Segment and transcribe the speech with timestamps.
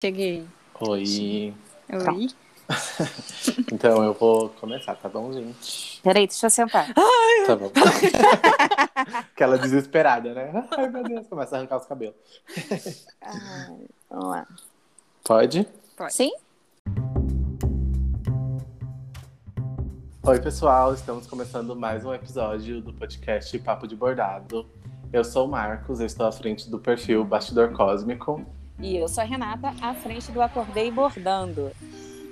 [0.00, 0.46] Cheguei.
[0.80, 1.52] Oi.
[1.90, 2.28] Oi.
[3.72, 6.00] então eu vou começar, tá bom, gente?
[6.04, 6.94] Peraí, deixa eu sentar.
[7.44, 7.72] Tá bom.
[9.34, 10.68] Aquela desesperada, né?
[10.70, 12.14] Ai, meu Deus, começa a arrancar os cabelos.
[13.20, 14.46] Ai, vamos lá.
[15.24, 15.66] Pode?
[15.96, 16.14] Pode.
[16.14, 16.30] Sim?
[20.22, 24.64] Oi, pessoal, estamos começando mais um episódio do podcast Papo de Bordado.
[25.12, 28.46] Eu sou o Marcos, eu estou à frente do perfil Bastidor Cósmico.
[28.80, 31.72] E eu sou a Renata, à frente do Acordei Bordando.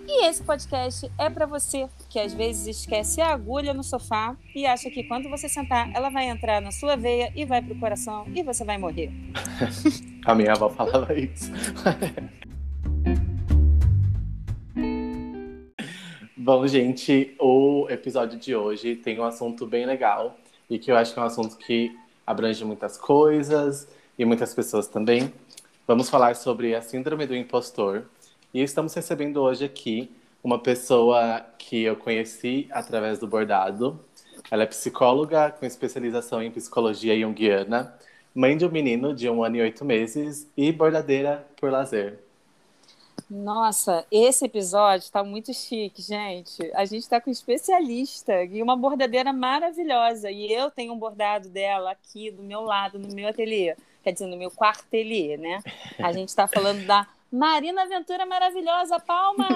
[0.07, 4.65] E esse podcast é para você que às vezes esquece a agulha no sofá e
[4.65, 8.25] acha que quando você sentar, ela vai entrar na sua veia e vai pro coração
[8.33, 9.11] e você vai morrer.
[10.25, 11.51] A minha avó falava isso.
[16.37, 20.37] Bom, gente, o episódio de hoje tem um assunto bem legal
[20.71, 21.91] e que eu acho que é um assunto que
[22.25, 25.33] abrange muitas coisas e muitas pessoas também.
[25.87, 28.07] Vamos falar sobre a Síndrome do Impostor.
[28.53, 30.11] E estamos recebendo hoje aqui
[30.43, 34.05] uma pessoa que eu conheci através do bordado.
[34.51, 37.97] Ela é psicóloga com especialização em psicologia junguiana,
[38.35, 42.19] mãe de um menino de um ano e oito meses e bordadeira por lazer.
[43.31, 46.69] Nossa, esse episódio está muito chique, gente.
[46.75, 50.33] A gente está com um especialista e uma bordadeira maravilhosa.
[50.33, 53.77] E eu tenho um bordado dela aqui do meu lado, no meu ateliê
[54.07, 55.61] quer dizer, no meu quartelier, né?
[55.99, 59.01] A gente está falando da Marina Aventura Maravilhosa.
[59.01, 59.49] Palmas!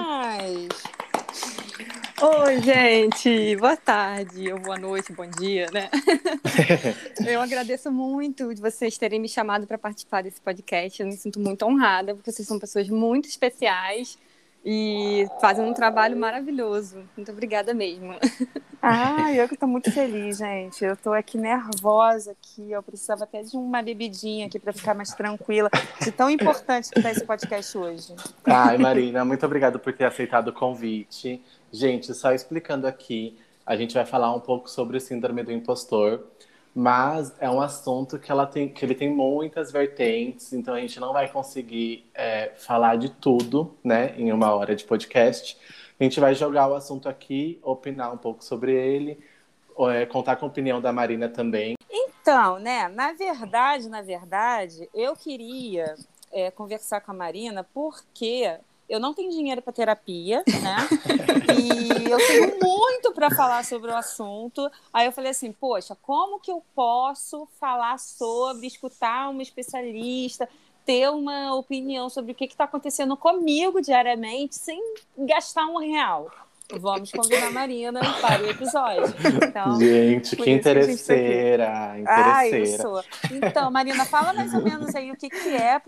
[2.21, 5.89] Oi, gente, boa tarde, ou boa noite, bom dia, né?
[7.25, 11.01] Eu agradeço muito de vocês terem me chamado para participar desse podcast.
[11.01, 14.19] Eu me sinto muito honrada, porque vocês são pessoas muito especiais
[14.63, 17.03] e fazem um trabalho maravilhoso.
[17.15, 18.15] Muito obrigada mesmo.
[18.83, 20.83] Ah, eu que estou muito feliz, gente.
[20.83, 22.71] Eu estou aqui nervosa aqui.
[22.71, 25.69] Eu precisava até de uma bebidinha aqui para ficar mais tranquila.
[26.01, 28.15] De tão importante que está esse podcast hoje.
[28.43, 31.43] Ai, Marina, muito obrigado por ter aceitado o convite.
[31.71, 36.23] Gente, só explicando aqui, a gente vai falar um pouco sobre o síndrome do impostor
[36.73, 40.99] mas é um assunto que, ela tem, que ele tem muitas vertentes, então a gente
[40.99, 45.57] não vai conseguir é, falar de tudo, né, em uma hora de podcast.
[45.99, 49.19] A gente vai jogar o assunto aqui, opinar um pouco sobre ele,
[49.91, 51.75] é, contar com a opinião da Marina também.
[51.89, 55.95] Então, né, na verdade, na verdade, eu queria
[56.31, 58.57] é, conversar com a Marina porque
[58.91, 60.75] eu não tenho dinheiro para terapia, né?
[61.57, 64.69] e eu tenho muito para falar sobre o assunto.
[64.91, 70.49] Aí eu falei assim, poxa, como que eu posso falar sobre, escutar uma especialista,
[70.85, 74.81] ter uma opinião sobre o que está acontecendo comigo diariamente sem
[75.17, 76.29] gastar um real?
[76.79, 79.13] Vamos convidar a Marina para o episódio.
[79.47, 82.87] Então, gente, que interesseira, interesseira.
[82.89, 83.29] Ah.
[83.31, 85.79] Então, Marina, fala mais ou menos aí o que, que é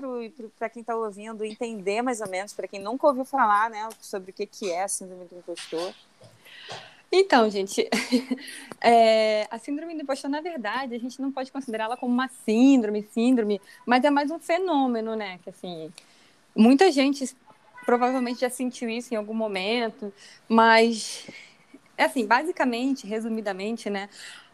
[0.57, 4.31] para quem está ouvindo entender mais ou menos, para quem nunca ouviu falar, né, sobre
[4.31, 5.93] o que, que é a síndrome do impostor.
[7.15, 7.87] Então, gente,
[8.81, 13.07] é, a síndrome do impostor, na verdade, a gente não pode considerá-la como uma síndrome,
[13.13, 15.39] síndrome, mas é mais um fenômeno, né?
[15.43, 15.91] Que assim,
[16.55, 17.35] muita gente
[17.85, 20.13] provavelmente já sentiu isso em algum momento,
[20.47, 21.27] mas,
[21.97, 24.09] assim, basicamente, resumidamente, né,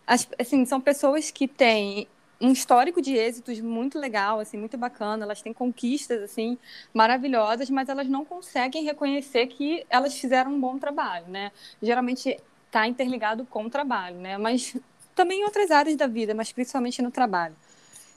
[0.06, 2.08] as, assim, são pessoas que têm
[2.42, 6.58] um histórico de êxitos muito legal, assim, muito bacana, elas têm conquistas, assim,
[6.94, 11.52] maravilhosas, mas elas não conseguem reconhecer que elas fizeram um bom trabalho, né,
[11.82, 12.38] geralmente
[12.68, 14.76] está interligado com o trabalho, né, mas
[15.16, 17.56] também em outras áreas da vida, mas principalmente no trabalho.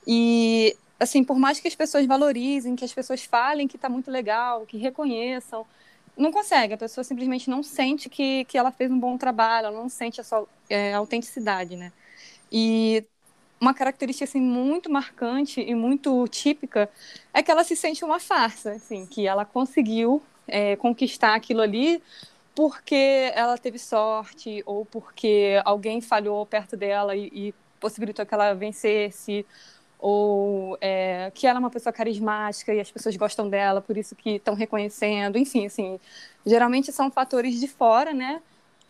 [0.06, 4.10] E assim, por mais que as pessoas valorizem, que as pessoas falem que está muito
[4.10, 5.66] legal, que reconheçam,
[6.16, 6.74] não consegue.
[6.74, 10.20] A pessoa simplesmente não sente que, que ela fez um bom trabalho, ela não sente
[10.20, 11.92] a sua é, autenticidade, né?
[12.50, 13.04] E
[13.60, 16.90] uma característica assim muito marcante e muito típica
[17.32, 22.02] é que ela se sente uma farsa, assim, que ela conseguiu é, conquistar aquilo ali
[22.54, 28.52] porque ela teve sorte ou porque alguém falhou perto dela e, e possibilitou que ela
[28.54, 29.46] vencesse
[30.02, 34.16] ou é, que ela é uma pessoa carismática e as pessoas gostam dela, por isso
[34.16, 36.00] que estão reconhecendo, enfim, assim,
[36.44, 38.42] geralmente são fatores de fora, né,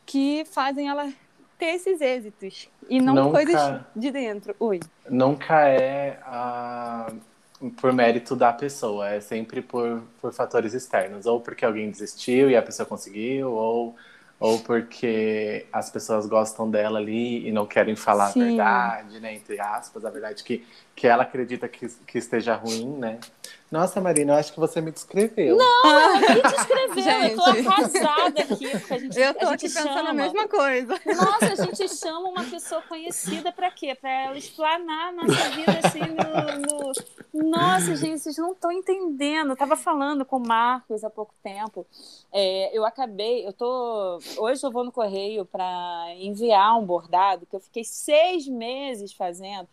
[0.06, 1.12] que fazem ela
[1.58, 4.56] ter esses êxitos e não nunca, coisas de dentro.
[4.58, 4.80] Oi.
[5.08, 7.12] Nunca é a,
[7.78, 12.56] por mérito da pessoa, é sempre por, por fatores externos, ou porque alguém desistiu e
[12.56, 13.94] a pessoa conseguiu, ou
[14.42, 18.42] ou porque as pessoas gostam dela ali e não querem falar Sim.
[18.42, 19.34] a verdade, né?
[19.34, 20.66] Entre aspas, a verdade que,
[20.96, 23.20] que ela acredita que, que esteja ruim, né?
[23.72, 25.56] Nossa, Marina, eu acho que você me descreveu.
[25.56, 27.30] Não, eu me descreveu.
[27.30, 28.68] eu tô arrasada aqui.
[28.68, 30.10] Porque a gente, eu tô a aqui gente pensando chama...
[30.10, 31.00] a mesma coisa.
[31.06, 33.94] Nossa, a gente chama uma pessoa conhecida pra quê?
[33.94, 37.40] Pra ela explanar a nossa vida assim no.
[37.40, 37.50] no...
[37.50, 39.52] Nossa, gente, vocês não estão entendendo.
[39.52, 41.86] Eu tava falando com o Marcos há pouco tempo.
[42.30, 44.18] É, eu acabei, eu tô.
[44.36, 49.66] Hoje eu vou no correio para enviar um bordado que eu fiquei seis meses fazendo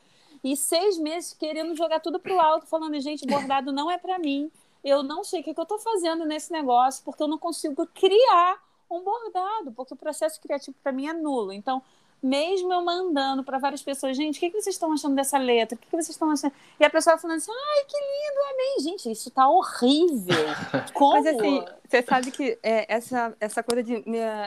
[0.44, 4.52] e seis meses querendo jogar tudo pro alto, falando, gente, bordado não é para mim.
[4.84, 7.86] Eu não sei o que, que eu estou fazendo nesse negócio, porque eu não consigo
[7.88, 11.52] criar um bordado, porque o processo criativo para mim é nulo.
[11.52, 11.82] Então,
[12.22, 15.76] mesmo eu mandando para várias pessoas, gente, o que, que vocês estão achando dessa letra?
[15.76, 16.54] O que, que vocês estão achando?
[16.80, 18.92] E a pessoa falando assim, ai, que lindo, amei.
[18.92, 20.36] Gente, isso tá horrível.
[20.94, 21.24] Como?
[21.24, 24.04] Mas assim, você sabe que é, essa, essa coisa de,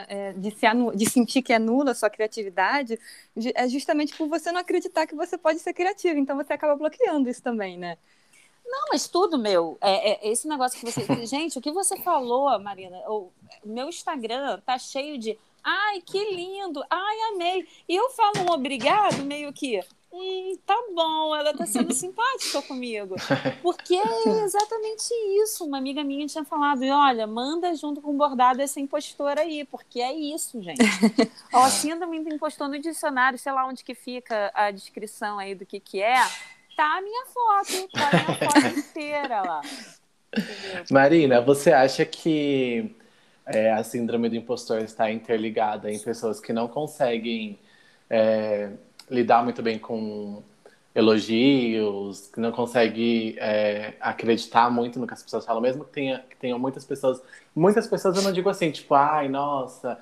[0.07, 2.99] é, de, se anu, de sentir que é nula a sua criatividade
[3.55, 6.19] é justamente por você não acreditar que você pode ser criativo.
[6.19, 7.97] Então você acaba bloqueando isso também, né?
[8.65, 9.77] Não, mas tudo, meu.
[9.81, 11.03] É, é, esse negócio que você.
[11.25, 12.97] Gente, o que você falou, Marina?
[13.09, 13.31] O
[13.63, 16.83] meu Instagram tá cheio de Ai, que lindo!
[16.89, 17.67] Ai, amei!
[17.87, 19.79] E eu falo um obrigado, meio que.
[20.11, 23.15] Hum, tá bom, ela tá sendo simpática comigo.
[23.63, 25.11] Porque é exatamente
[25.41, 25.65] isso.
[25.65, 30.01] Uma amiga minha tinha falado: e olha, manda junto com bordado essa impostora aí, porque
[30.01, 30.81] é isso, gente.
[31.53, 35.65] Ó, síndrome do impostor no dicionário, sei lá onde que fica a descrição aí do
[35.65, 36.21] que que é,
[36.75, 39.61] tá a minha foto, tá a minha foto inteira lá.
[40.37, 40.85] Entendeu?
[40.91, 42.95] Marina, você acha que
[43.45, 47.59] é, a síndrome do impostor está interligada em pessoas que não conseguem
[48.09, 48.71] é,
[49.09, 50.41] lidar muito bem com
[50.95, 56.19] elogios, que não conseguem é, acreditar muito no que as pessoas falam, mesmo que, tenha,
[56.29, 57.21] que tenham muitas pessoas.
[57.55, 59.99] Muitas pessoas eu não digo assim, tipo, ai, nossa,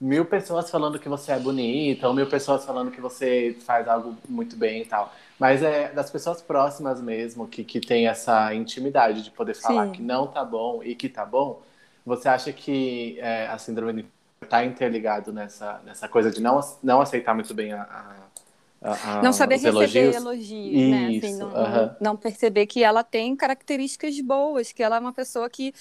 [0.00, 4.16] mil pessoas falando que você é bonita, ou mil pessoas falando que você faz algo
[4.28, 5.14] muito bem e tal.
[5.38, 9.92] Mas é das pessoas próximas mesmo que, que tem essa intimidade de poder falar Sim.
[9.92, 11.62] que não tá bom e que tá bom
[12.04, 14.06] você acha que é, a síndrome
[14.42, 17.82] está interligado nessa, nessa coisa de não, não aceitar muito bem a,
[18.82, 21.16] a, a não saber receber elogios, elogios né?
[21.16, 25.72] Assim, não, não, perceber que ela tem características boas, que ela é uma pessoa que,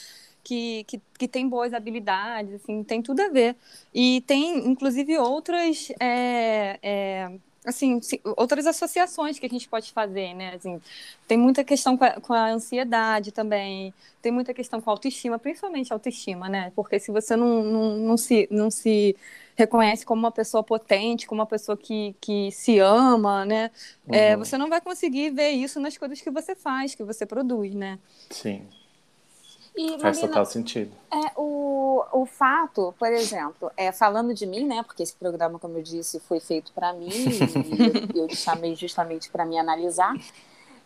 [0.43, 3.55] que, que, que, tem boas habilidades, assim, tem tudo a ver.
[3.93, 7.31] E tem, inclusive, outras é, é,
[7.65, 7.99] assim,
[8.37, 10.55] outras associações que a gente pode fazer, né?
[10.55, 10.81] Assim,
[11.27, 15.37] tem muita questão com a, com a, ansiedade também, tem muita questão com a autoestima,
[15.37, 16.71] principalmente a autoestima, né?
[16.75, 19.15] Porque se você não, não, não, se, não se
[19.55, 23.69] reconhece como uma pessoa potente, como uma pessoa que, que se ama, né?
[24.07, 24.15] É, uhum.
[24.15, 27.75] É, você não vai conseguir ver isso nas coisas que você faz, que você produz,
[27.75, 27.99] né?
[28.29, 28.67] Sim.
[29.75, 30.91] E, Faz Marina, total sentido.
[31.11, 34.83] É, o, o fato, por exemplo, é, falando de mim, né?
[34.83, 37.39] Porque esse programa, como eu disse, foi feito para mim e
[38.17, 40.13] eu, eu chamei justamente para me analisar.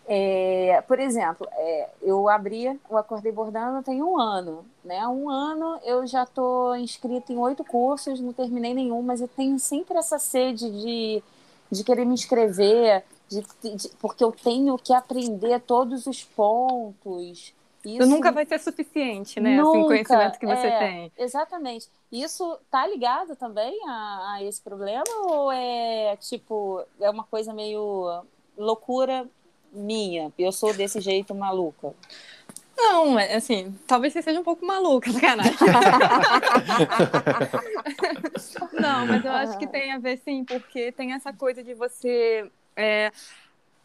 [0.08, 5.06] É, por exemplo, é, eu abri o Acordei Bordando tem um ano, né?
[5.08, 9.58] Um ano eu já estou inscrita em oito cursos, não terminei nenhum, mas eu tenho
[9.58, 11.24] sempre essa sede de,
[11.72, 17.52] de querer me inscrever, de, de, porque eu tenho que aprender todos os pontos,
[17.86, 19.58] isso nunca vai ser suficiente, né?
[19.58, 21.12] Nunca, assim, o conhecimento que você é, tem.
[21.18, 21.88] Exatamente.
[22.12, 28.24] Isso tá ligado também a, a, esse problema ou é tipo é uma coisa meio
[28.58, 29.28] loucura
[29.72, 30.32] minha?
[30.38, 31.94] Eu sou desse jeito maluca.
[32.78, 35.54] Não, é, assim, talvez você seja um pouco maluca, sacanagem.
[38.74, 42.52] Não, mas eu acho que tem a ver sim, porque tem essa coisa de você
[42.76, 43.12] é,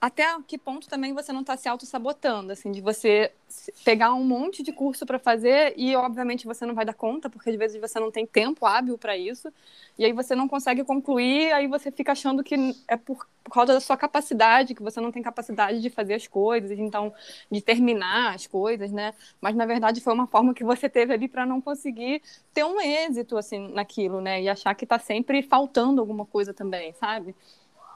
[0.01, 3.31] até que ponto também você não está se auto-sabotando, assim, de você
[3.85, 7.51] pegar um monte de curso para fazer e, obviamente, você não vai dar conta, porque
[7.51, 9.53] às vezes você não tem tempo hábil para isso,
[9.99, 12.55] e aí você não consegue concluir, aí você fica achando que
[12.89, 16.27] é por, por causa da sua capacidade, que você não tem capacidade de fazer as
[16.27, 17.13] coisas, então,
[17.51, 19.13] de terminar as coisas, né?
[19.39, 22.23] Mas, na verdade, foi uma forma que você teve ali para não conseguir
[22.55, 24.41] ter um êxito, assim, naquilo, né?
[24.41, 27.37] E achar que está sempre faltando alguma coisa também, sabe?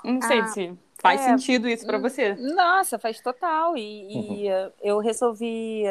[0.04, 0.46] Não sei ah.
[0.48, 2.34] se Faz é, sentido isso para você?
[2.34, 3.76] Nossa, faz total.
[3.76, 4.34] E, uhum.
[4.36, 4.48] e,
[4.82, 5.82] eu resolvi,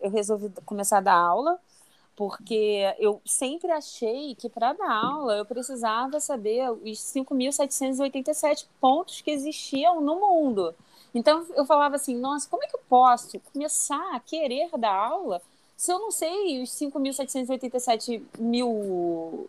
[0.00, 1.58] eu resolvi começar a dar aula
[2.16, 9.30] porque eu sempre achei que para dar aula eu precisava saber os 5.787 pontos que
[9.30, 10.74] existiam no mundo.
[11.14, 15.42] Então eu falava assim, nossa, como é que eu posso começar a querer dar aula
[15.76, 19.48] se eu não sei os 5.787 mil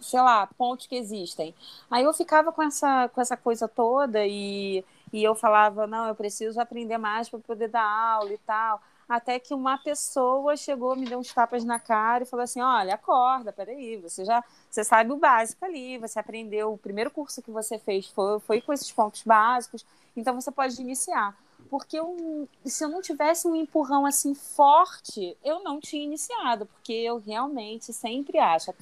[0.00, 1.54] sei lá, pontos que existem.
[1.90, 6.14] Aí eu ficava com essa, com essa coisa toda e, e eu falava, não, eu
[6.14, 8.80] preciso aprender mais para poder dar aula e tal.
[9.08, 12.94] Até que uma pessoa chegou, me deu uns tapas na cara e falou assim: olha,
[12.94, 17.50] acorda, peraí, você já você sabe o básico ali, você aprendeu, o primeiro curso que
[17.50, 19.84] você fez foi, foi com esses pontos básicos,
[20.16, 21.36] então você pode iniciar.
[21.68, 26.92] porque eu, se eu não tivesse um empurrão assim forte, eu não tinha iniciado, porque
[26.92, 28.72] eu realmente sempre acho.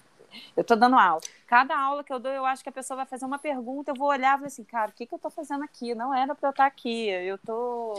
[0.57, 1.21] Eu estou dando aula.
[1.47, 3.95] Cada aula que eu dou, eu acho que a pessoa vai fazer uma pergunta, eu
[3.95, 5.95] vou olhar e falar assim, cara, o que, que eu estou fazendo aqui?
[5.95, 7.09] Não era para eu estar aqui.
[7.09, 7.95] Eu tô,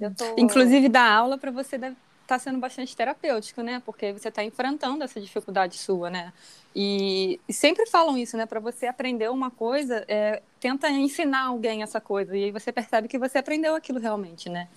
[0.00, 0.34] eu tô.
[0.36, 1.96] Inclusive, dar aula para você deve
[2.26, 3.80] está sendo bastante terapêutico, né?
[3.86, 6.32] Porque você está enfrentando essa dificuldade sua, né?
[6.74, 8.44] E, e sempre falam isso, né?
[8.44, 12.36] Para você aprender uma coisa, é, tenta ensinar alguém essa coisa.
[12.36, 14.68] E aí você percebe que você aprendeu aquilo realmente, né?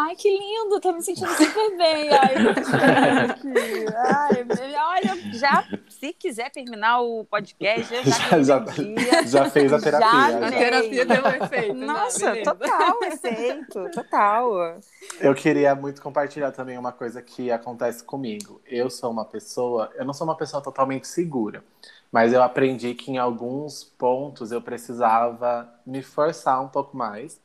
[0.00, 2.08] Ai, que lindo, tô me sentindo super bem.
[2.10, 2.34] Ai,
[4.06, 9.80] Ai, olha, já, se quiser terminar o podcast, eu já, já, já, já fez a
[9.80, 10.08] terapia.
[10.08, 10.46] Já, já.
[10.46, 11.74] A terapia deu um efeito.
[11.74, 11.86] Né?
[11.86, 12.42] Nossa, né?
[12.42, 14.78] total efeito, total.
[15.20, 18.60] Eu queria muito compartilhar também uma coisa que acontece comigo.
[18.64, 21.64] Eu sou uma pessoa, eu não sou uma pessoa totalmente segura,
[22.12, 27.40] mas eu aprendi que em alguns pontos eu precisava me forçar um pouco mais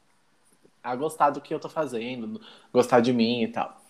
[0.83, 2.41] a gostar do que eu tô fazendo,
[2.73, 3.81] gostar de mim e tal.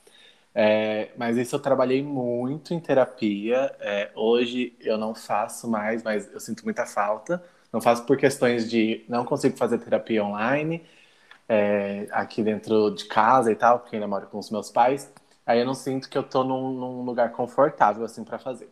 [0.55, 3.75] É, mas isso eu trabalhei muito em terapia.
[3.79, 7.43] É, hoje eu não faço mais, mas eu sinto muita falta.
[7.71, 10.83] Não faço por questões de não consigo fazer terapia online
[11.49, 15.11] é, aqui dentro de casa e tal, porque ainda moro com os meus pais.
[15.45, 18.69] Aí eu não sinto que eu tô num, num lugar confortável assim para fazer.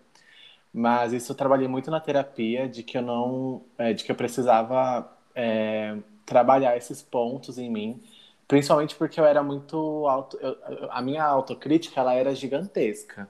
[0.74, 4.16] Mas isso eu trabalhei muito na terapia de que eu não, é, de que eu
[4.16, 8.02] precisava é, trabalhar esses pontos em mim,
[8.48, 10.58] principalmente porque eu era muito auto, eu,
[10.92, 13.30] a minha autocrítica ela era gigantesca.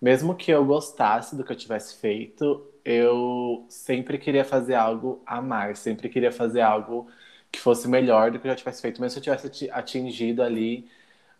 [0.00, 5.40] Mesmo que eu gostasse do que eu tivesse feito, eu sempre queria fazer algo a
[5.40, 7.08] mais, sempre queria fazer algo
[7.50, 10.88] que fosse melhor do que eu já tivesse feito, mesmo se eu tivesse atingido ali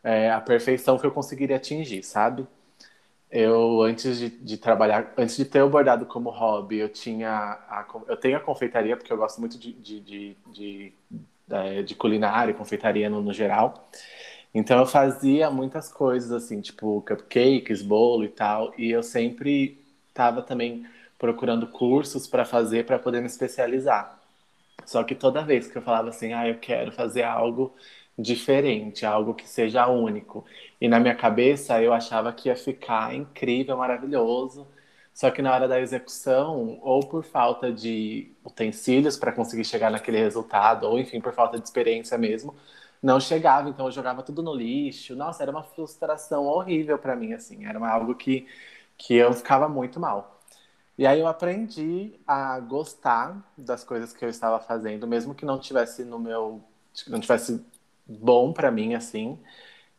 [0.02, 2.46] é, a perfeição que eu conseguiria atingir, sabe?
[3.30, 7.84] Eu, antes de, de, trabalhar, antes de ter o bordado como hobby, eu tinha a,
[8.08, 10.92] eu tenho a confeitaria, porque eu gosto muito de, de, de, de,
[11.84, 13.88] de culinária, confeitaria no, no, geral.
[14.54, 19.78] Então eu fazia muitas coisas assim, tipo cupcakes, bolo e tal, e eu sempre
[20.08, 20.86] estava também
[21.18, 24.18] procurando cursos para fazer para poder me especializar.
[24.84, 27.74] Só que toda vez que eu falava assim, ah, eu quero fazer algo
[28.18, 30.44] diferente, algo que seja único.
[30.80, 34.66] E na minha cabeça eu achava que ia ficar incrível, maravilhoso.
[35.12, 40.18] Só que na hora da execução, ou por falta de utensílios para conseguir chegar naquele
[40.18, 42.54] resultado, ou enfim, por falta de experiência mesmo,
[43.02, 43.68] não chegava.
[43.68, 45.16] Então eu jogava tudo no lixo.
[45.16, 47.64] Nossa, era uma frustração horrível para mim, assim.
[47.66, 48.46] Era algo que,
[48.98, 50.36] que eu ficava muito mal.
[50.98, 55.58] E aí eu aprendi a gostar das coisas que eu estava fazendo, mesmo que não
[55.58, 56.62] tivesse no meu,
[57.08, 57.62] não tivesse
[58.06, 59.38] bom para mim, assim,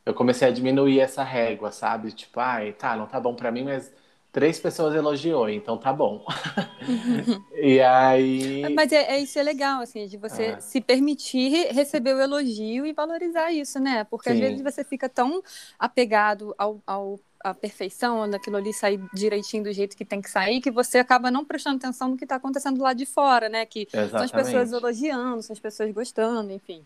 [0.05, 2.11] eu comecei a diminuir essa régua, sabe?
[2.11, 3.91] Tipo, ai, tá, não tá bom para mim, mas
[4.31, 6.25] três pessoas elogiou, então tá bom.
[7.53, 8.73] e aí.
[8.73, 10.59] Mas é, é, isso é legal, assim, de você é.
[10.59, 14.03] se permitir receber o elogio e valorizar isso, né?
[14.05, 14.35] Porque Sim.
[14.35, 15.41] às vezes você fica tão
[15.77, 20.59] apegado ao, ao a perfeição, daquilo ali sair direitinho do jeito que tem que sair,
[20.59, 23.65] que você acaba não prestando atenção no que está acontecendo lá de fora, né?
[23.65, 24.11] Que Exatamente.
[24.11, 26.83] são as pessoas elogiando, são as pessoas gostando, enfim.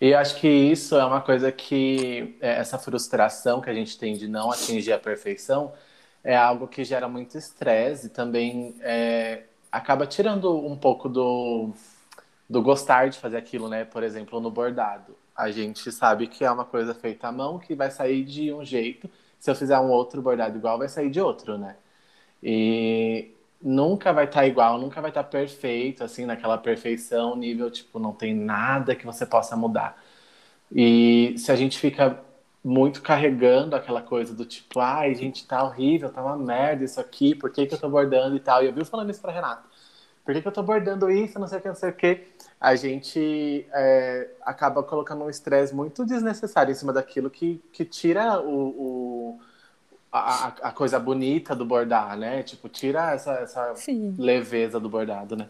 [0.00, 4.16] E acho que isso é uma coisa que é, essa frustração que a gente tem
[4.16, 5.72] de não atingir a perfeição
[6.22, 11.70] é algo que gera muito estresse e também é, acaba tirando um pouco do,
[12.48, 13.84] do gostar de fazer aquilo, né?
[13.84, 15.16] Por exemplo, no bordado.
[15.36, 18.64] A gente sabe que é uma coisa feita à mão que vai sair de um
[18.64, 19.08] jeito.
[19.38, 21.76] Se eu fizer um outro bordado igual, vai sair de outro, né?
[22.42, 27.70] E nunca vai estar tá igual, nunca vai estar tá perfeito, assim, naquela perfeição, nível,
[27.70, 30.02] tipo, não tem nada que você possa mudar.
[30.72, 32.18] E se a gente fica
[32.62, 37.34] muito carregando aquela coisa do tipo, ai, gente, tá horrível, tá uma merda isso aqui,
[37.34, 38.62] por que, que eu tô bordando e tal.
[38.62, 39.64] E eu vi falando isso pra Renata.
[40.24, 42.26] Por que, que eu tô bordando isso, não sei o que, não sei o que.
[42.60, 48.40] A gente é, acaba colocando um estresse muito desnecessário em cima daquilo que, que tira
[48.40, 49.40] o, o
[50.12, 52.42] a, a coisa bonita do bordar, né?
[52.42, 53.74] Tipo, tira essa, essa
[54.18, 55.48] leveza do bordado, né?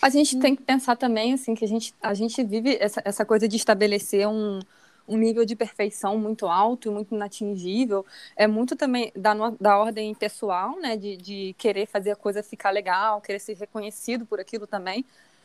[0.00, 3.24] A gente tem que pensar também, assim, que a gente, a gente vive essa, essa
[3.24, 4.60] coisa de estabelecer um,
[5.06, 8.06] um nível de perfeição muito alto, muito inatingível.
[8.36, 10.96] É muito também da, da ordem pessoal, né?
[10.96, 15.04] De, de querer fazer a coisa ficar legal, querer ser reconhecido por aquilo também.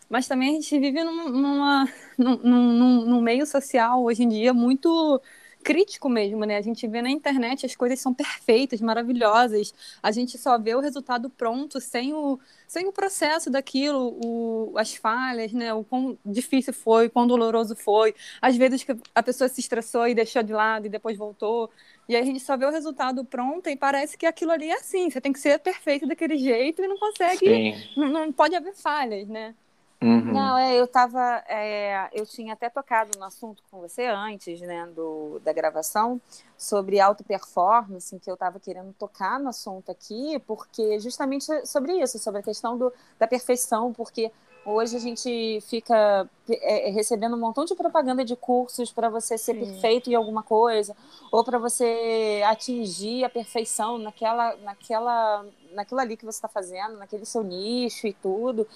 [0.09, 1.87] Mas também a gente vive num, numa,
[2.17, 5.21] num, num, num meio social hoje em dia muito
[5.61, 6.57] crítico mesmo, né?
[6.57, 9.73] A gente vê na internet as coisas são perfeitas, maravilhosas.
[10.01, 14.95] A gente só vê o resultado pronto, sem o, sem o processo daquilo, o, as
[14.95, 15.73] falhas, né?
[15.73, 18.13] O quão difícil foi, quão doloroso foi.
[18.41, 21.69] Às vezes que a pessoa se estressou e deixou de lado e depois voltou.
[22.09, 24.75] E aí a gente só vê o resultado pronto e parece que aquilo ali é
[24.75, 25.09] assim.
[25.09, 27.75] Você tem que ser perfeito daquele jeito e não consegue.
[27.95, 29.55] Não, não pode haver falhas, né?
[30.03, 30.33] Uhum.
[30.33, 31.43] Não, é, eu tava.
[31.47, 36.19] É, eu tinha até tocado no assunto com você antes, né, do, da gravação,
[36.57, 42.17] sobre auto performance, que eu estava querendo tocar no assunto aqui, porque justamente sobre isso,
[42.17, 44.31] sobre a questão do, da perfeição, porque
[44.65, 49.37] hoje a gente fica é, é recebendo um montão de propaganda de cursos para você
[49.37, 49.59] ser Sim.
[49.59, 50.95] perfeito em alguma coisa,
[51.31, 57.25] ou para você atingir a perfeição naquela, naquela, naquilo ali que você está fazendo, naquele
[57.25, 58.67] seu nicho e tudo.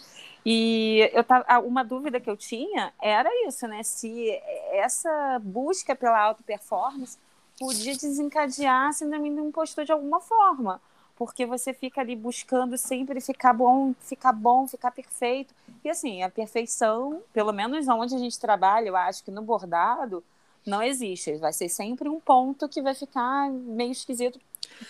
[0.45, 3.81] E eu tava, uma dúvida que eu tinha era isso, né?
[3.81, 4.29] Se
[4.71, 7.17] essa busca pela alta performance
[7.59, 10.81] podia desencadear a síndrome do impostor de alguma forma,
[11.15, 15.53] porque você fica ali buscando sempre ficar bom, ficar bom, ficar perfeito.
[15.83, 20.23] E assim, a perfeição, pelo menos onde a gente trabalha, eu acho que no bordado
[20.65, 21.37] não existe.
[21.37, 24.39] Vai ser sempre um ponto que vai ficar meio esquisito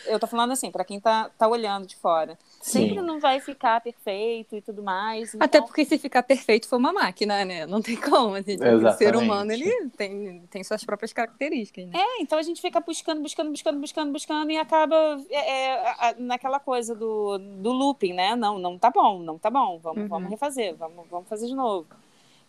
[0.05, 2.37] eu tô falando assim, para quem tá, tá olhando de fora.
[2.61, 2.89] Sim.
[2.89, 5.33] Sempre não vai ficar perfeito e tudo mais.
[5.33, 5.45] Então...
[5.45, 7.65] Até porque se ficar perfeito foi uma máquina, né?
[7.65, 8.35] Não tem como.
[8.35, 11.93] Assim, o ser humano, ele tem, tem suas próprias características, né?
[11.95, 14.95] É, então a gente fica buscando, buscando, buscando, buscando, buscando e acaba
[15.29, 18.35] é, é, naquela coisa do, do looping, né?
[18.35, 19.79] Não, não tá bom, não tá bom.
[19.81, 20.07] Vamos, uhum.
[20.07, 21.87] vamos refazer, vamos, vamos fazer de novo.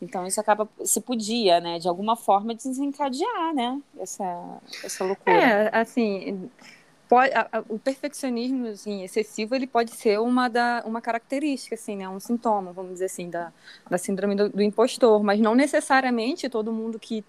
[0.00, 5.34] Então isso acaba, se podia, né, de alguma forma desencadear, né, essa, essa loucura.
[5.34, 6.50] É, assim,
[7.08, 11.96] pode, a, a, o perfeccionismo assim, excessivo ele pode ser uma, da, uma característica, assim,
[11.96, 12.08] né?
[12.08, 13.52] um sintoma, vamos dizer assim, da,
[13.88, 17.24] da síndrome do, do impostor, mas não necessariamente todo mundo que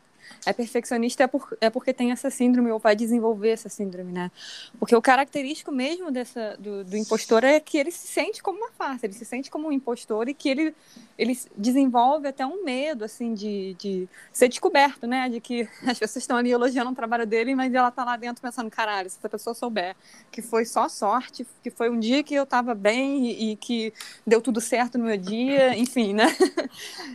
[0.45, 4.31] é perfeccionista é, por, é porque tem essa síndrome ou vai desenvolver essa síndrome, né?
[4.79, 8.71] Porque o característico mesmo dessa, do, do impostor é que ele se sente como uma
[8.71, 10.75] farsa, ele se sente como um impostor e que ele,
[11.17, 15.29] ele desenvolve até um medo, assim, de, de ser descoberto, né?
[15.29, 18.41] De que as pessoas estão ali elogiando o trabalho dele, mas ela tá lá dentro
[18.41, 19.95] pensando, caralho, se essa pessoa souber
[20.31, 23.93] que foi só sorte, que foi um dia que eu tava bem e, e que
[24.25, 26.27] deu tudo certo no meu dia, enfim, né?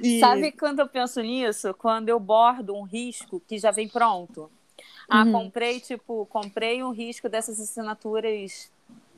[0.03, 0.19] E...
[0.21, 1.75] Sabe quando eu penso nisso?
[1.75, 4.51] Quando eu bordo um risco risco que já vem pronto.
[5.09, 5.33] Ah, uhum.
[5.33, 8.71] comprei, tipo, comprei um risco dessas assinaturas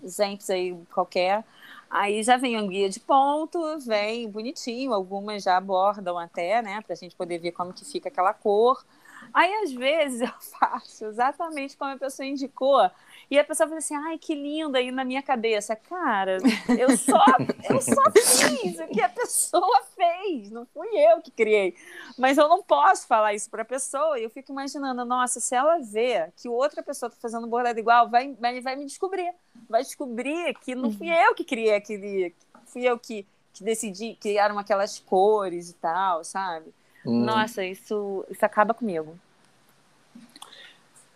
[0.03, 1.45] exemplos aí qualquer.
[1.91, 6.93] Aí já vem um guia de ponto, vem bonitinho, algumas já abordam até, né, para
[6.93, 8.85] a gente poder ver como que fica aquela cor.
[9.33, 12.90] Aí, às vezes, eu faço exatamente como a pessoa indicou,
[13.31, 15.75] e a pessoa fala assim, ai, que lindo aí na minha cabeça.
[15.75, 16.38] Cara,
[16.78, 17.25] eu só,
[17.68, 21.75] eu só fiz o que a pessoa fez, não fui eu que criei.
[22.18, 25.55] Mas eu não posso falar isso para a pessoa, e eu fico imaginando, nossa, se
[25.55, 29.33] ela vê que outra pessoa está fazendo bordado igual, vai, vai, vai me descobrir.
[29.68, 31.14] Vai descobrir que não fui uhum.
[31.14, 32.35] eu que criei aquele,
[32.66, 36.72] fui eu que, que decidi, criaram aquelas cores e tal, sabe?
[37.07, 37.25] Hum.
[37.25, 39.19] Nossa, isso, isso acaba comigo.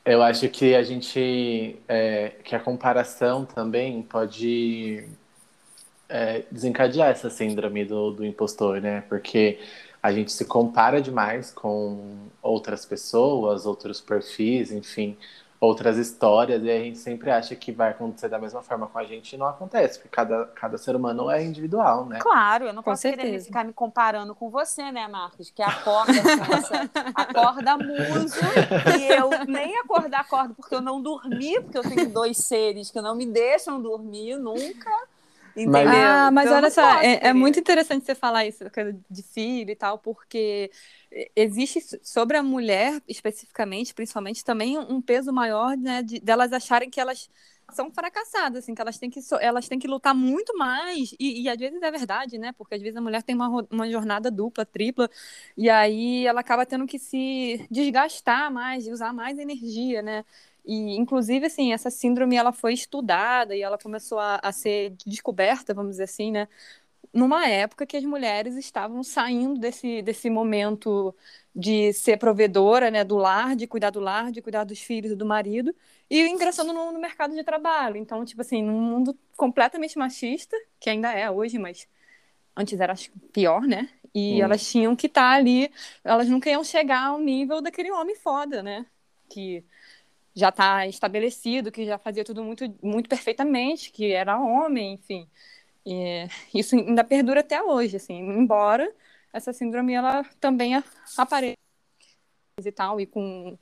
[0.04, 1.78] Eu acho que a gente.
[1.86, 5.06] É, que a comparação também pode
[6.08, 9.02] é, desencadear essa síndrome do, do impostor, né?
[9.08, 9.58] Porque
[10.02, 15.16] a gente se compara demais com outras pessoas, outros perfis, enfim
[15.60, 19.04] outras histórias e a gente sempre acha que vai acontecer da mesma forma com a
[19.04, 22.18] gente e não acontece, porque cada, cada ser humano é individual, né?
[22.20, 23.26] Claro, eu não com posso certeza.
[23.26, 25.50] querer ficar me comparando com você, né, Marcos?
[25.50, 28.40] Que acorda, nossa, acorda muso
[28.98, 33.00] e eu nem acordar acordo porque eu não dormi, porque eu tenho dois seres que
[33.00, 34.90] não me deixam dormir nunca.
[35.58, 35.88] Entendeu?
[35.88, 38.64] Ah, mas então, olha só, é, é, muito interessante você falar isso,
[39.10, 40.70] de filho e tal, porque
[41.34, 47.00] existe sobre a mulher, especificamente, principalmente, também um peso maior, né, de, delas acharem que
[47.00, 47.28] elas
[47.72, 51.48] são fracassadas, assim, que elas têm que, elas têm que lutar muito mais, e, e
[51.48, 54.64] às vezes é verdade, né, porque às vezes a mulher tem uma, uma jornada dupla,
[54.64, 55.08] tripla,
[55.56, 60.24] e aí ela acaba tendo que se desgastar mais, usar mais energia, né,
[60.68, 65.72] e, inclusive, assim, essa síndrome, ela foi estudada e ela começou a, a ser descoberta,
[65.72, 66.46] vamos dizer assim, né,
[67.10, 71.14] numa época que as mulheres estavam saindo desse, desse momento
[71.56, 75.16] de ser provedora né, do lar, de cuidar do lar, de cuidar dos filhos e
[75.16, 75.74] do marido,
[76.10, 77.96] e ingressando no, no, mercado de trabalho.
[77.96, 81.88] Então, tipo assim, num mundo completamente machista, que ainda é hoje, mas
[82.54, 82.94] antes era
[83.32, 83.88] pior, né?
[84.14, 84.44] E hum.
[84.44, 85.70] elas tinham que estar tá ali,
[86.04, 88.84] elas nunca iam chegar ao nível daquele homem foda, né?
[89.30, 89.64] Que
[90.38, 95.28] já está estabelecido, que já fazia tudo muito, muito perfeitamente, que era homem, enfim.
[95.84, 98.92] E isso ainda perdura até hoje, assim, embora
[99.32, 100.74] essa síndrome ela também
[101.16, 101.56] apareça
[102.64, 103.58] e tal, e com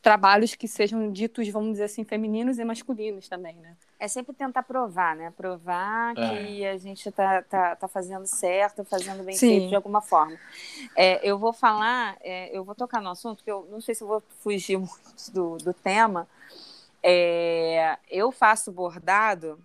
[0.00, 3.76] trabalhos que sejam ditos, vamos dizer assim, femininos e masculinos também, né?
[4.00, 5.32] É sempre tentar provar, né?
[5.36, 6.44] Provar é.
[6.44, 9.48] que a gente tá, tá, tá fazendo certo, fazendo bem Sim.
[9.48, 10.38] feito de alguma forma.
[10.94, 14.04] É, eu vou falar, é, eu vou tocar no assunto, que eu não sei se
[14.04, 16.28] eu vou fugir muito do, do tema.
[17.02, 19.58] É, eu faço bordado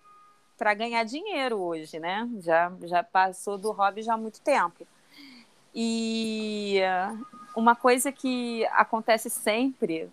[0.58, 2.28] para ganhar dinheiro hoje, né?
[2.39, 4.88] Já, já passou do hobby já há muito tempo.
[5.76, 6.80] E
[7.56, 10.10] uma coisa que acontece sempre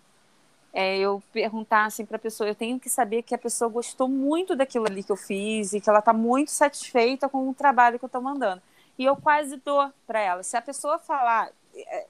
[0.73, 4.07] é eu perguntar assim para a pessoa, eu tenho que saber que a pessoa gostou
[4.07, 7.99] muito daquilo ali que eu fiz e que ela está muito satisfeita com o trabalho
[7.99, 8.61] que eu estou mandando.
[8.97, 10.43] E eu quase dou para ela.
[10.43, 12.07] Se a pessoa falar é,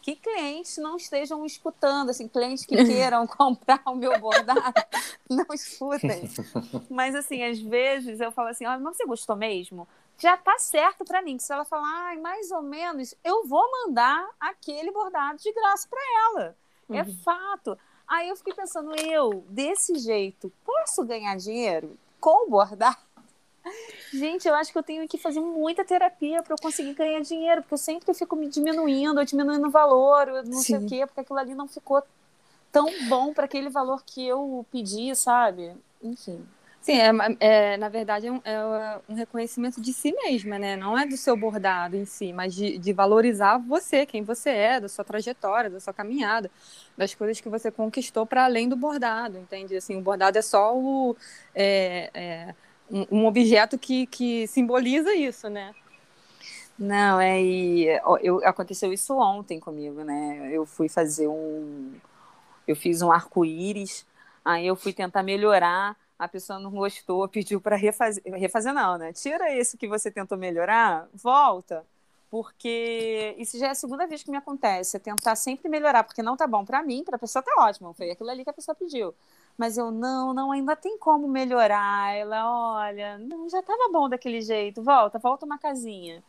[0.00, 4.74] que clientes não estejam escutando, assim, clientes que queiram comprar o meu bordado,
[5.28, 6.30] não escutem.
[6.88, 9.86] Mas assim, às vezes eu falo assim, olha, mas você gostou mesmo?
[10.18, 11.38] Já tá certo para mim.
[11.38, 16.00] Se ela falar, ah, mais ou menos, eu vou mandar aquele bordado de graça para
[16.26, 16.56] ela.
[16.90, 16.98] É uhum.
[16.98, 17.78] É fato.
[18.10, 22.96] Aí eu fiquei pensando, eu, desse jeito, posso ganhar dinheiro com o bordado?
[24.12, 27.62] Gente, eu acho que eu tenho que fazer muita terapia para eu conseguir ganhar dinheiro,
[27.62, 30.62] porque eu sempre fico me diminuindo, diminuindo o valor, eu não Sim.
[30.62, 32.02] sei o quê, porque aquilo ali não ficou
[32.72, 35.72] tão bom para aquele valor que eu pedi, sabe?
[36.02, 36.44] Enfim.
[36.80, 40.76] Sim, é, é na verdade é um, é um, reconhecimento de si mesma, né?
[40.76, 44.80] Não é do seu bordado em si, mas de, de, valorizar você, quem você é,
[44.80, 46.50] da sua trajetória, da sua caminhada,
[46.96, 49.76] das coisas que você conquistou para além do bordado, entende?
[49.76, 51.14] Assim, o bordado é só o
[51.54, 52.54] é, é
[52.90, 55.74] um, um, objeto que, que simboliza isso, né?
[56.78, 57.86] Não, é e
[58.22, 60.48] eu, aconteceu isso ontem comigo, né?
[60.50, 61.92] Eu fui fazer um,
[62.66, 64.06] eu fiz um arco-íris,
[64.44, 68.22] aí eu fui tentar melhorar a pessoa não gostou, pediu para refazer.
[68.26, 69.10] Refazer não, né?
[69.14, 71.84] Tira isso que você tentou melhorar, volta.
[72.30, 76.22] Porque isso já é a segunda vez que me acontece, é tentar sempre melhorar, porque
[76.22, 78.52] não tá bom para mim, para a pessoa tá ótimo, foi aquilo ali que a
[78.52, 79.14] pessoa pediu.
[79.58, 82.14] Mas eu não, não, ainda tem como melhorar.
[82.14, 86.22] Ela, olha, não, já tava bom daquele jeito, volta, volta uma casinha.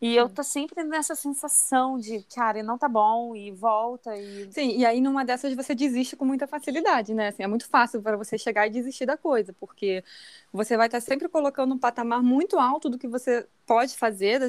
[0.00, 4.48] E eu tô sempre nessa sensação de, cara, não tá bom, e volta e.
[4.52, 7.28] Sim, e aí numa dessas você desiste com muita facilidade, né?
[7.28, 10.04] Assim, é muito fácil para você chegar e desistir da coisa, porque
[10.52, 14.40] você vai estar tá sempre colocando um patamar muito alto do que você pode fazer,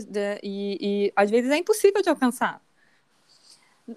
[0.43, 2.62] e, e às vezes é impossível de alcançar.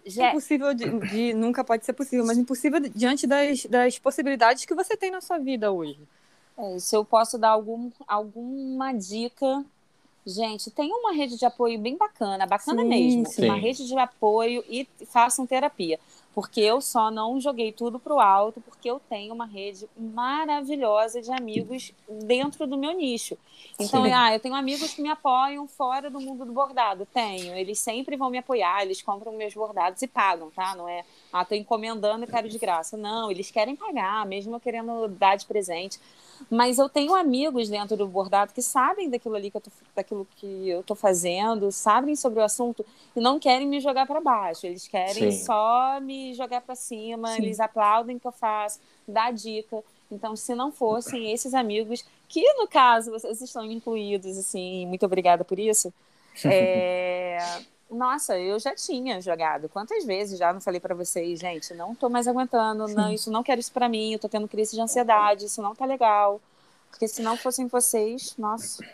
[0.07, 0.31] Já...
[0.31, 4.97] Impossível de, de, Nunca pode ser possível, mas impossível diante das, das possibilidades que você
[4.97, 6.01] tem na sua vida hoje.
[6.57, 9.65] É, se eu posso dar algum, alguma dica
[10.25, 13.27] Gente, tem uma rede de apoio bem bacana, bacana sim, mesmo.
[13.27, 13.45] Sim.
[13.47, 15.99] Uma rede de apoio e façam terapia.
[16.35, 21.21] Porque eu só não joguei tudo para o alto, porque eu tenho uma rede maravilhosa
[21.21, 23.37] de amigos dentro do meu nicho.
[23.79, 27.07] Então, ah, eu tenho amigos que me apoiam fora do mundo do bordado.
[27.13, 27.55] Tenho.
[27.55, 30.75] Eles sempre vão me apoiar, eles compram meus bordados e pagam, tá?
[30.75, 32.97] Não é, ah, tô encomendando e quero de graça.
[32.97, 36.01] Não, eles querem pagar, mesmo eu querendo dar de presente.
[36.51, 40.27] Mas eu tenho amigos dentro do bordado que sabem daquilo ali que eu tô, daquilo
[40.37, 44.67] que eu tô fazendo, sabem sobre o assunto e não querem me jogar para baixo.
[44.67, 45.45] Eles querem Sim.
[45.45, 47.43] só me jogar para cima, Sim.
[47.43, 49.83] eles aplaudem o que eu faço, dá dica.
[50.11, 55.45] Então, se não fossem esses amigos, que no caso vocês estão incluídos, assim, muito obrigada
[55.45, 55.93] por isso.
[56.45, 57.39] É,
[57.93, 59.69] nossa, eu já tinha jogado.
[59.69, 63.43] Quantas vezes já não falei para vocês, gente, não tô mais aguentando, não, isso não
[63.43, 66.41] quero isso para mim, eu tô tendo crise de ansiedade, isso não tá legal.
[66.91, 68.85] Porque se não fossem vocês, nossa.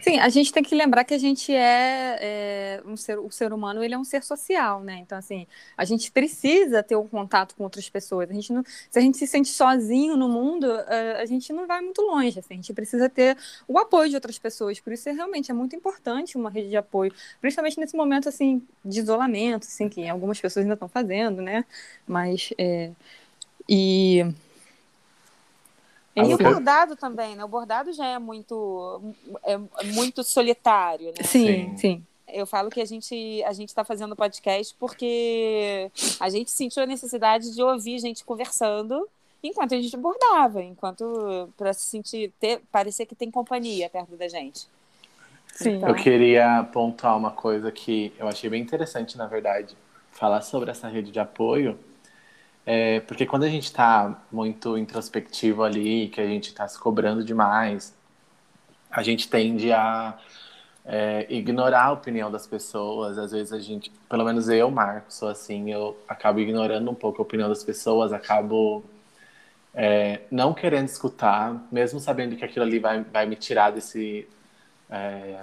[0.00, 3.52] Sim, a gente tem que lembrar que a gente é, é, um ser, o ser
[3.52, 4.98] humano ele é um ser social, né?
[4.98, 8.30] Então assim, a gente precisa ter um contato com outras pessoas.
[8.30, 11.66] A gente não, se a gente se sente sozinho no mundo, a, a gente não
[11.66, 12.38] vai muito longe.
[12.38, 14.80] Assim, a gente precisa ter o apoio de outras pessoas.
[14.80, 18.62] Por isso é realmente é muito importante uma rede de apoio, principalmente nesse momento assim
[18.84, 21.64] de isolamento, assim que algumas pessoas ainda estão fazendo, né?
[22.06, 22.90] Mas é,
[23.68, 24.24] e
[26.24, 27.44] e o bordado também, né?
[27.44, 29.58] O bordado já é muito, é
[29.92, 31.24] muito solitário, né?
[31.24, 32.04] Sim, sim.
[32.26, 36.86] Eu falo que a gente a gente está fazendo podcast porque a gente sentiu a
[36.86, 39.08] necessidade de ouvir gente conversando
[39.42, 44.28] enquanto a gente bordava, enquanto para se sentir ter, parecer que tem companhia perto da
[44.28, 44.66] gente.
[45.54, 45.76] Sim.
[45.76, 45.88] Então...
[45.88, 49.76] Eu queria pontuar uma coisa que eu achei bem interessante, na verdade,
[50.12, 51.78] falar sobre essa rede de apoio
[52.70, 57.24] é, porque quando a gente está muito introspectivo ali, que a gente está se cobrando
[57.24, 57.96] demais,
[58.90, 60.18] a gente tende a
[60.84, 63.16] é, ignorar a opinião das pessoas.
[63.16, 67.22] Às vezes a gente, pelo menos eu, Marco, sou assim, eu acabo ignorando um pouco
[67.22, 68.84] a opinião das pessoas, acabo
[69.72, 74.28] é, não querendo escutar, mesmo sabendo que aquilo ali vai, vai me tirar desse,
[74.90, 75.40] é,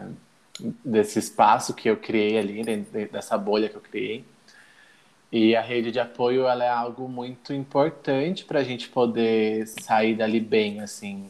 [0.85, 2.63] desse espaço que eu criei ali,
[3.11, 4.23] dessa bolha que eu criei.
[5.37, 10.15] E a rede de apoio ela é algo muito importante para a gente poder sair
[10.15, 11.29] dali bem, assim.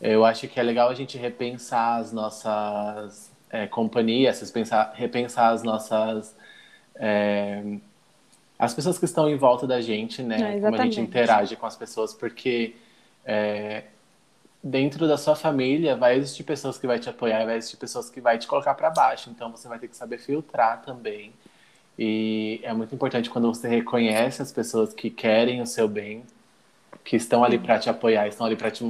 [0.00, 5.62] Eu acho que é legal a gente repensar as nossas é, companhias, repensar, repensar as
[5.62, 6.34] nossas
[6.94, 7.62] é,
[8.58, 10.56] as pessoas que estão em volta da gente, né?
[10.56, 12.74] É, Como a gente interage com as pessoas, porque
[13.26, 13.82] é,
[14.62, 18.22] dentro da sua família vai existir pessoas que vai te apoiar vai existir pessoas que
[18.22, 19.28] vai te colocar para baixo.
[19.28, 21.30] Então você vai ter que saber filtrar também.
[21.98, 26.24] E é muito importante quando você reconhece as pessoas que querem o seu bem,
[27.04, 28.84] que estão ali para te apoiar, estão ali para te,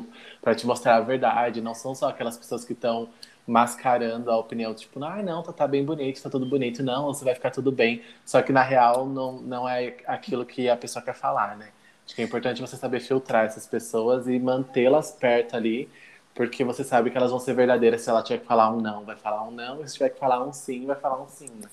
[0.57, 1.61] te mostrar a verdade.
[1.61, 3.09] Não são só aquelas pessoas que estão
[3.47, 7.25] mascarando a opinião, tipo, ah, não, tá, tá bem bonito, tá tudo bonito, não, você
[7.25, 8.03] vai ficar tudo bem.
[8.25, 11.69] Só que na real não, não é aquilo que a pessoa quer falar, né?
[12.07, 15.89] Acho que é importante você saber filtrar essas pessoas e mantê-las perto ali,
[16.35, 19.05] porque você sabe que elas vão ser verdadeiras se ela tiver que falar um não,
[19.05, 21.51] vai falar um não, e se tiver que falar um sim, vai falar um sim.
[21.61, 21.69] Né?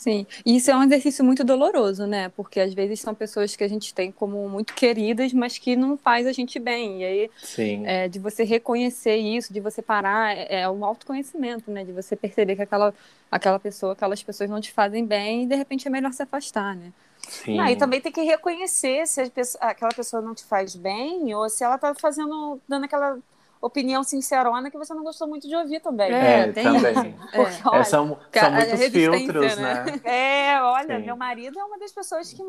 [0.00, 2.30] Sim, e isso é um exercício muito doloroso, né?
[2.30, 5.94] Porque às vezes são pessoas que a gente tem como muito queridas, mas que não
[5.94, 7.02] faz a gente bem.
[7.02, 7.84] E aí, Sim.
[7.84, 11.84] É, de você reconhecer isso, de você parar, é, é um autoconhecimento, né?
[11.84, 12.94] De você perceber que aquela,
[13.30, 16.74] aquela pessoa, aquelas pessoas não te fazem bem e de repente é melhor se afastar,
[16.74, 16.94] né?
[17.28, 17.58] Sim.
[17.58, 21.46] Não, e também tem que reconhecer se pessoa, aquela pessoa não te faz bem ou
[21.50, 23.18] se ela está fazendo, dando aquela
[23.60, 26.12] opinião sincerona que você não gostou muito de ouvir também.
[26.12, 27.12] É, é também.
[27.32, 27.68] Porque, é.
[27.68, 29.84] olha, são, são muitos filtros, né?
[29.84, 30.00] né?
[30.04, 31.04] É, olha, Sim.
[31.04, 32.42] meu marido é uma das pessoas que,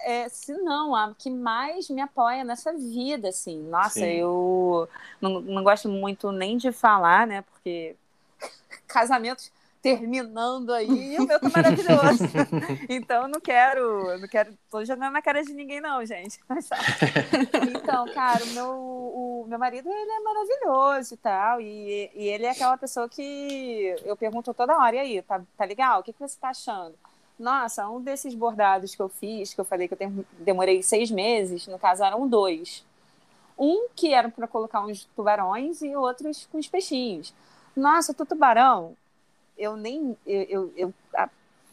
[0.00, 3.62] é, se não, a que mais me apoia nessa vida, assim.
[3.68, 4.06] Nossa, Sim.
[4.06, 4.88] eu
[5.20, 7.42] não, não gosto muito nem de falar, né?
[7.42, 7.94] Porque
[8.88, 9.52] casamentos
[9.84, 12.24] terminando aí, o meu tá maravilhoso.
[12.88, 16.40] então não quero, não quero, tô jogando na cara de ninguém não, gente.
[17.68, 22.46] então, cara, o meu, o meu marido ele é maravilhoso e tal, e, e ele
[22.46, 26.00] é aquela pessoa que eu pergunto toda hora, e aí, tá, tá legal?
[26.00, 26.94] O que, que você tá achando?
[27.38, 31.66] Nossa, um desses bordados que eu fiz, que eu falei que eu demorei seis meses,
[31.66, 32.82] no caso eram dois.
[33.58, 37.34] Um que era para colocar uns tubarões e outros com os peixinhos.
[37.76, 38.96] Nossa, tu tubarão,
[39.56, 40.16] eu nem.
[40.26, 40.94] Eu, eu, eu,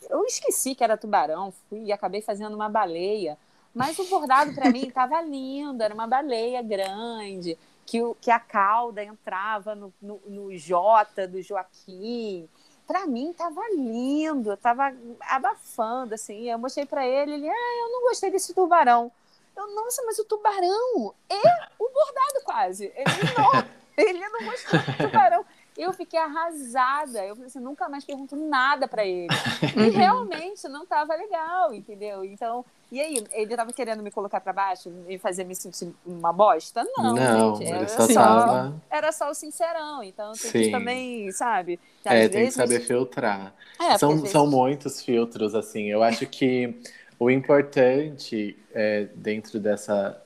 [0.10, 3.38] eu, esqueci que era tubarão, fui e acabei fazendo uma baleia.
[3.74, 8.40] Mas o bordado para mim estava lindo, era uma baleia grande, que, o, que a
[8.40, 12.50] cauda entrava no, no, no J do Joaquim.
[12.86, 16.50] Para mim estava lindo, estava abafando, assim.
[16.50, 19.10] Eu mostrei para ele, ele, ah, eu não gostei desse tubarão.
[19.56, 22.92] Eu, nossa, mas o tubarão é o bordado quase.
[22.96, 23.68] Ele não,
[23.98, 25.46] ele não gostou do tubarão.
[25.78, 27.24] Eu fiquei arrasada.
[27.26, 29.28] Eu falei assim, nunca mais pergunto nada para ele.
[29.76, 32.26] E realmente não estava legal, entendeu?
[32.26, 36.34] Então, e aí, ele estava querendo me colocar para baixo e fazer me sentir uma
[36.34, 36.84] bosta?
[36.98, 37.72] Não, não gente.
[37.72, 38.82] Era só, tava...
[38.90, 40.04] era só o sincerão.
[40.04, 41.80] Então, tem que também, sabe?
[42.04, 43.54] Às é, tem que saber filtrar.
[43.80, 44.32] É, são, vezes...
[44.32, 45.86] são muitos filtros, assim.
[45.86, 46.82] Eu acho que
[47.18, 50.22] o importante é, dentro dessa,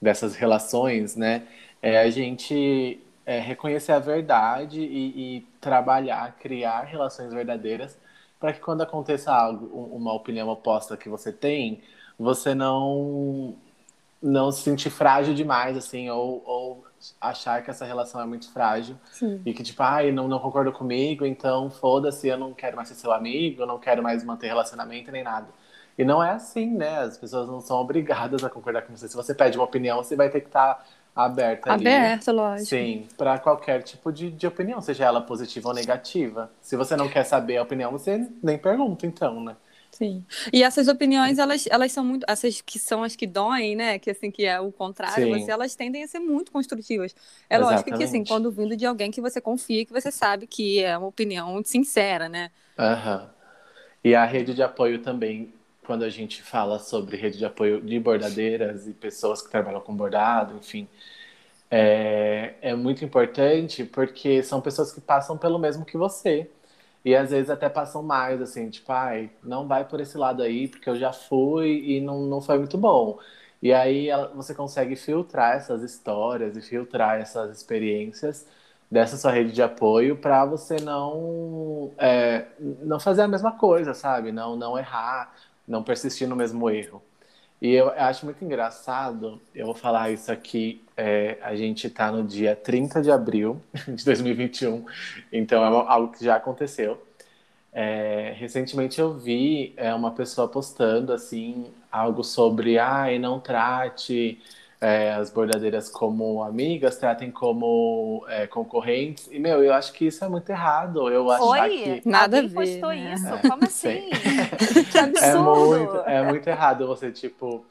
[0.00, 1.44] dessas relações, né,
[1.80, 7.96] é a gente é, reconhecer a verdade e, e, trabalhar, criar relações verdadeiras
[8.40, 11.80] para que quando aconteça algo, uma opinião oposta que você tem,
[12.18, 13.54] você não
[14.20, 16.84] não se sentir frágil demais, assim, ou, ou
[17.20, 19.40] achar que essa relação é muito frágil Sim.
[19.46, 22.88] e que, tipo, ai, ah, não, não concordo comigo, então foda-se, eu não quero mais
[22.88, 25.48] ser seu amigo, eu não quero mais manter relacionamento nem nada.
[25.96, 26.98] E não é assim, né?
[26.98, 29.08] As pessoas não são obrigadas a concordar com você.
[29.08, 31.84] Se você pede uma opinião, você vai ter que estar tá aberta ali.
[31.84, 32.68] Aberta, lógico.
[32.68, 36.50] Sim, para qualquer tipo de, de opinião, seja ela positiva ou negativa.
[36.60, 39.56] Se você não quer saber a opinião, você nem pergunta, então, né?
[39.90, 40.24] Sim.
[40.52, 42.24] E essas opiniões, elas, elas são muito.
[42.28, 43.98] Essas que são as que doem, né?
[43.98, 47.14] Que assim, que é o contrário, você, elas tendem a ser muito construtivas.
[47.48, 47.58] É Exatamente.
[47.58, 50.96] lógico que, assim, quando vindo de alguém que você confia, que você sabe que é
[50.96, 52.50] uma opinião sincera, né?
[52.78, 53.30] Aham.
[54.04, 55.52] E a rede de apoio também,
[55.90, 59.92] quando a gente fala sobre rede de apoio de bordadeiras e pessoas que trabalham com
[59.92, 60.86] bordado, enfim,
[61.68, 66.48] é, é muito importante porque são pessoas que passam pelo mesmo que você.
[67.04, 70.68] E às vezes até passam mais, assim, tipo, ai, não vai por esse lado aí,
[70.68, 73.18] porque eu já fui e não, não foi muito bom.
[73.60, 78.46] E aí você consegue filtrar essas histórias e filtrar essas experiências
[78.90, 84.32] dessa sua rede de apoio para você não é, não fazer a mesma coisa, sabe?
[84.32, 85.32] Não, não errar,
[85.70, 87.02] não persistir no mesmo erro.
[87.62, 92.24] E eu acho muito engraçado, eu vou falar isso aqui, é, a gente está no
[92.24, 94.84] dia 30 de abril de 2021,
[95.30, 97.00] então é algo que já aconteceu.
[97.72, 104.40] É, recentemente eu vi é, uma pessoa postando assim algo sobre ai, não trate
[104.80, 109.28] é, as bordadeiras como amigas, tratem como é, concorrentes.
[109.30, 111.08] E, meu, eu acho que isso é muito errado.
[111.10, 112.08] Eu acho que.
[112.08, 113.14] Nada Alguém a ver, postou né?
[113.14, 113.48] isso?
[113.48, 114.08] Como assim?
[114.90, 115.20] que é absurdo!
[115.22, 117.64] É muito, é muito errado você, tipo,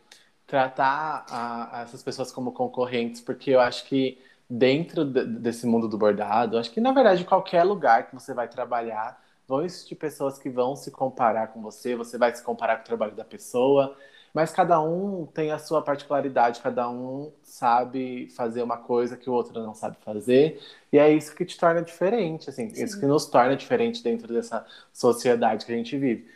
[0.45, 4.19] tratar a, a essas pessoas como concorrentes, porque eu acho que
[4.49, 8.47] dentro de, desse mundo do bordado, acho que na verdade qualquer lugar que você vai
[8.47, 12.81] trabalhar, vão existir pessoas que vão se comparar com você, você vai se comparar com
[12.81, 13.95] o trabalho da pessoa.
[14.33, 19.33] Mas cada um tem a sua particularidade, cada um sabe fazer uma coisa que o
[19.33, 20.61] outro não sabe fazer,
[20.91, 22.83] e é isso que te torna diferente, assim, Sim.
[22.83, 26.27] isso que nos torna diferente dentro dessa sociedade que a gente vive.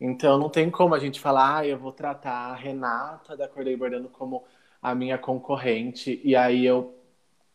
[0.00, 3.76] Então não tem como a gente falar, ah, eu vou tratar a Renata da Acordei
[3.76, 4.44] Bordando como
[4.80, 6.94] a minha concorrente, e aí eu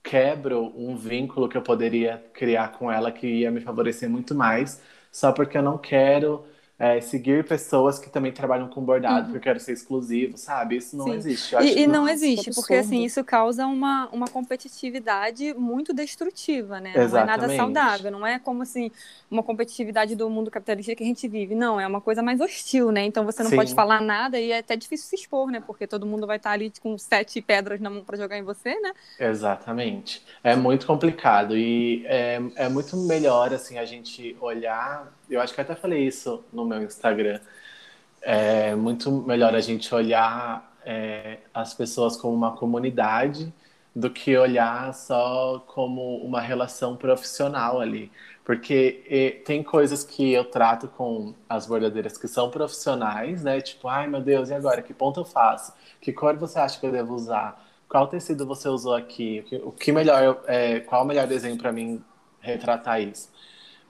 [0.03, 4.81] quebro um vínculo que eu poderia criar com ela que ia me favorecer muito mais,
[5.11, 6.45] só porque eu não quero
[6.77, 9.23] é, seguir pessoas que também trabalham com bordado, uhum.
[9.25, 10.75] porque eu quero ser exclusivo, sabe?
[10.75, 11.13] Isso não Sim.
[11.13, 11.55] existe.
[11.55, 16.89] e, e não, existe, porque assim, isso causa uma, uma competitividade muito destrutiva, né?
[16.89, 17.11] Exatamente.
[17.13, 18.91] Não é nada saudável, não é como assim,
[19.31, 21.55] uma competitividade do mundo capitalista que a gente vive.
[21.55, 23.05] Não, é uma coisa mais hostil, né?
[23.05, 23.55] Então você não Sim.
[23.55, 25.63] pode falar nada e é até difícil se expor, né?
[25.65, 28.77] Porque todo mundo vai estar ali com sete pedras na mão para jogar em você,
[28.81, 28.91] né?
[29.17, 30.21] Exatamente.
[30.43, 35.61] É muito complicado e é, é muito melhor, assim, a gente olhar eu acho que
[35.61, 37.39] até falei isso no meu Instagram.
[38.21, 43.53] É muito melhor a gente olhar é, as pessoas como uma comunidade
[43.95, 48.11] do que olhar só como uma relação profissional ali.
[48.43, 53.61] Porque e, tem coisas que eu trato com as bordadeiras que são profissionais, né?
[53.61, 54.81] Tipo, ai meu Deus, e agora?
[54.81, 55.73] Que ponto eu faço?
[56.01, 57.63] Que cor você acha que eu devo usar?
[57.87, 59.39] Qual tecido você usou aqui?
[59.39, 62.03] O que, o que melhor, é, qual o melhor desenho para mim
[62.39, 63.29] retratar isso?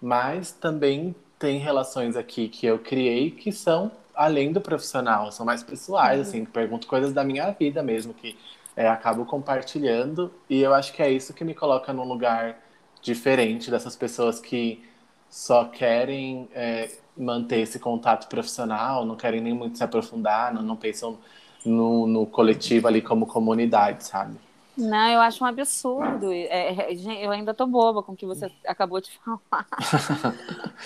[0.02, 5.62] Mas também tem relações aqui que eu criei que são além do profissional, são mais
[5.62, 6.22] pessoais, uhum.
[6.22, 8.38] assim, pergunto coisas da minha vida mesmo, que
[8.76, 12.60] é, acabo compartilhando, e eu acho que é isso que me coloca num lugar
[13.02, 14.84] diferente dessas pessoas que
[15.30, 20.76] só querem é, manter esse contato profissional, não querem nem muito se aprofundar, não, não
[20.76, 21.18] pensam
[21.66, 24.38] no, no coletivo ali como comunidade, sabe?
[24.78, 26.32] Não, eu acho um absurdo.
[26.32, 29.68] É, é eu ainda tô boba com o que você acabou de falar.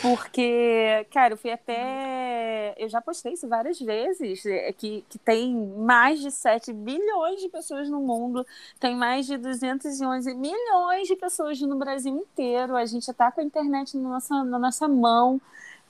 [0.01, 2.75] Porque, cara, eu fui até.
[2.77, 7.49] Eu já postei isso várias vezes, é, que, que tem mais de 7 bilhões de
[7.49, 8.45] pessoas no mundo,
[8.79, 12.75] tem mais de 211 milhões de pessoas no Brasil inteiro.
[12.75, 15.41] A gente está com a internet na nossa, na nossa mão.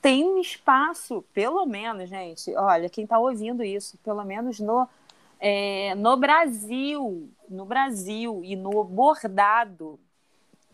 [0.01, 4.87] Tem um espaço, pelo menos, gente, olha, quem está ouvindo isso, pelo menos no
[5.39, 9.99] é, no Brasil, no Brasil e no bordado,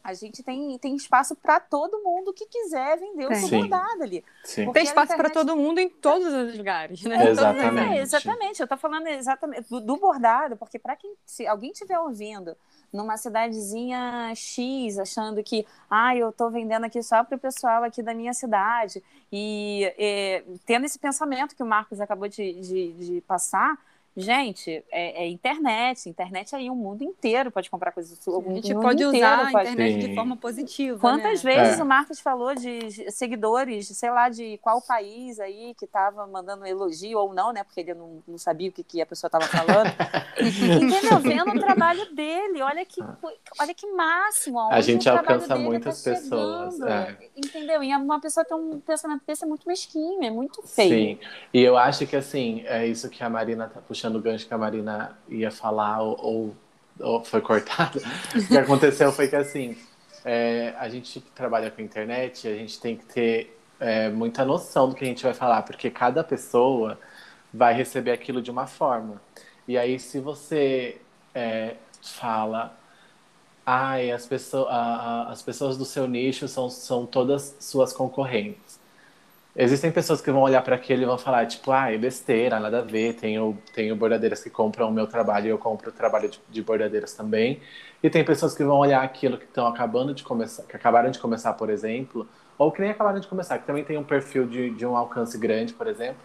[0.06, 4.24] a gente tem, tem espaço para todo mundo que quiser vender o seu bordado ali.
[4.44, 4.72] Sim.
[4.72, 5.34] Tem espaço internet...
[5.34, 7.28] para todo mundo em todos os lugares, né?
[7.28, 7.98] Exatamente.
[7.98, 8.60] É, exatamente.
[8.60, 12.56] Eu estou falando exatamente do, do bordado, porque para quem se alguém estiver ouvindo
[12.94, 18.04] numa cidadezinha X, achando que, ah, eu estou vendendo aqui só para o pessoal aqui
[18.04, 23.22] da minha cidade, e, e, tendo esse pensamento que o Marcos acabou de, de, de
[23.22, 23.76] passar,
[24.18, 26.10] Gente, é, é, internet.
[26.10, 28.18] Internet aí o mundo inteiro pode comprar coisas.
[28.26, 30.10] A gente pode usar a internet Sim.
[30.10, 30.98] de forma positiva.
[31.00, 31.54] Quantas né?
[31.54, 31.84] vezes é.
[31.84, 37.20] o Marcos falou de seguidores, sei lá, de qual país aí que estava mandando elogio
[37.20, 37.66] ou não, né?
[37.66, 39.92] Porque ele não, não sabia o que, que a pessoa estava falando.
[40.40, 41.20] Entendeu?
[41.20, 42.62] Vendo o trabalho dele.
[42.62, 43.02] Olha que,
[43.60, 44.60] olha que máximo.
[44.72, 46.80] A gente alcança muitas tá pessoas.
[46.80, 47.18] É.
[47.36, 47.84] Entendeu?
[47.84, 51.18] E uma pessoa tem um pensamento desse é muito mesquinho, é muito feio.
[51.18, 51.20] Sim.
[51.54, 54.48] E eu acho que assim, é isso que a Marina tá puxando puxando o gancho
[54.48, 56.56] que a Marina ia falar ou,
[57.00, 58.00] ou, foi cortada.
[58.36, 59.76] o que aconteceu foi que assim,
[60.24, 64.90] é, a gente que trabalha com internet, a gente tem que ter é, muita noção
[64.90, 67.00] do que a gente vai falar, porque cada pessoa
[67.52, 69.20] vai receber aquilo de uma forma.
[69.68, 70.98] E aí, se você
[71.34, 72.78] é, fala,
[73.66, 78.65] ai, as, pessoas, a, a, as pessoas do seu nicho são, são todas suas concorrentes.
[79.58, 82.80] Existem pessoas que vão olhar para aquilo e vão falar, tipo, ah, é besteira, nada
[82.80, 83.14] a ver.
[83.16, 86.62] Tenho, tenho bordadeiras que compram o meu trabalho e eu compro o trabalho de, de
[86.62, 87.62] bordadeiras também.
[88.04, 91.20] E tem pessoas que vão olhar aquilo que estão acabando de começar, que acabaram de
[91.20, 94.72] começar, por exemplo, ou que nem acabaram de começar, que também tem um perfil de,
[94.72, 96.22] de um alcance grande, por exemplo,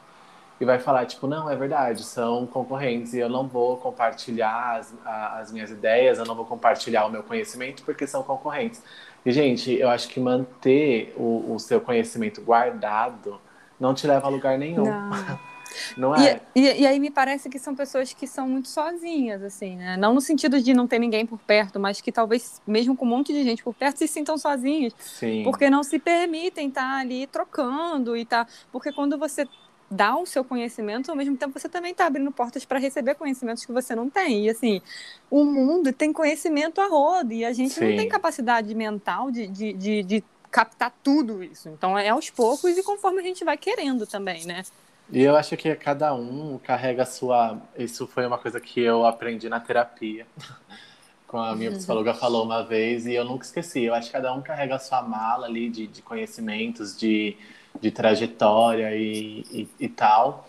[0.60, 4.92] e vai falar, tipo, não, é verdade, são concorrentes e eu não vou compartilhar as,
[5.06, 8.82] as minhas ideias, eu não vou compartilhar o meu conhecimento porque são concorrentes.
[9.24, 13.40] E, gente, eu acho que manter o, o seu conhecimento guardado
[13.78, 14.84] não te leva a lugar nenhum.
[14.84, 15.40] Não.
[15.96, 16.40] Não é?
[16.54, 19.96] E, e, e, aí me parece que são pessoas que são muito sozinhas, assim, né?
[19.96, 23.08] Não no sentido de não ter ninguém por perto, mas que talvez, mesmo com um
[23.08, 24.94] monte de gente por perto, se sintam sozinhos.
[24.98, 25.42] Sim.
[25.44, 28.46] Porque não se permitem estar ali trocando e tá.
[28.72, 29.46] Porque quando você
[29.90, 33.64] dá o seu conhecimento, ao mesmo tempo você também está abrindo portas para receber conhecimentos
[33.66, 34.46] que você não tem.
[34.46, 34.80] E assim,
[35.28, 37.88] o mundo tem conhecimento a rodo e a gente Sim.
[37.88, 41.68] não tem capacidade mental de, de, de, de, captar tudo isso.
[41.68, 44.62] Então é aos poucos e conforme a gente vai querendo também, né?
[45.12, 47.60] E eu acho que cada um carrega a sua.
[47.76, 50.26] Isso foi uma coisa que eu aprendi na terapia.
[51.26, 53.84] Com a minha psicóloga falou uma vez e eu nunca esqueci.
[53.84, 57.36] Eu acho que cada um carrega a sua mala ali de, de conhecimentos, de,
[57.78, 60.48] de trajetória e, e, e tal.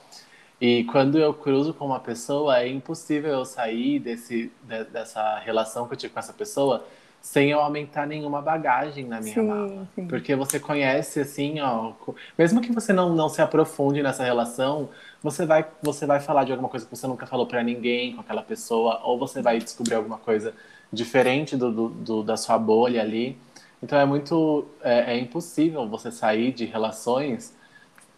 [0.59, 5.87] E quando eu cruzo com uma pessoa, é impossível eu sair desse, de, dessa relação
[5.87, 6.85] que eu tive com essa pessoa
[7.21, 9.87] sem eu aumentar nenhuma bagagem na minha sim, mala.
[9.93, 10.07] Sim.
[10.07, 11.93] Porque você conhece, assim, ó.
[12.37, 14.89] Mesmo que você não, não se aprofunde nessa relação,
[15.21, 18.21] você vai, você vai falar de alguma coisa que você nunca falou para ninguém com
[18.21, 20.53] aquela pessoa, ou você vai descobrir alguma coisa
[20.91, 23.37] diferente do, do, do da sua bolha ali.
[23.81, 24.65] Então é muito.
[24.81, 27.55] É, é impossível você sair de relações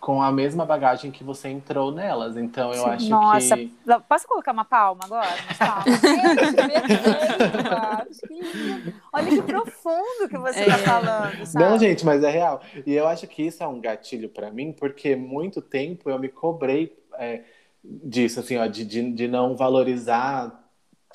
[0.03, 2.35] com a mesma bagagem que você entrou nelas.
[2.35, 3.71] Então eu acho Nossa, que.
[4.09, 5.29] Posso colocar uma palma agora?
[9.13, 10.79] Olha que profundo que você está é.
[10.79, 11.45] falando.
[11.45, 11.63] Sabe?
[11.63, 12.61] Não, gente, mas é real.
[12.85, 16.27] E eu acho que isso é um gatilho para mim, porque muito tempo eu me
[16.27, 17.43] cobrei é,
[17.81, 20.62] disso, assim, ó, de, de, de não valorizar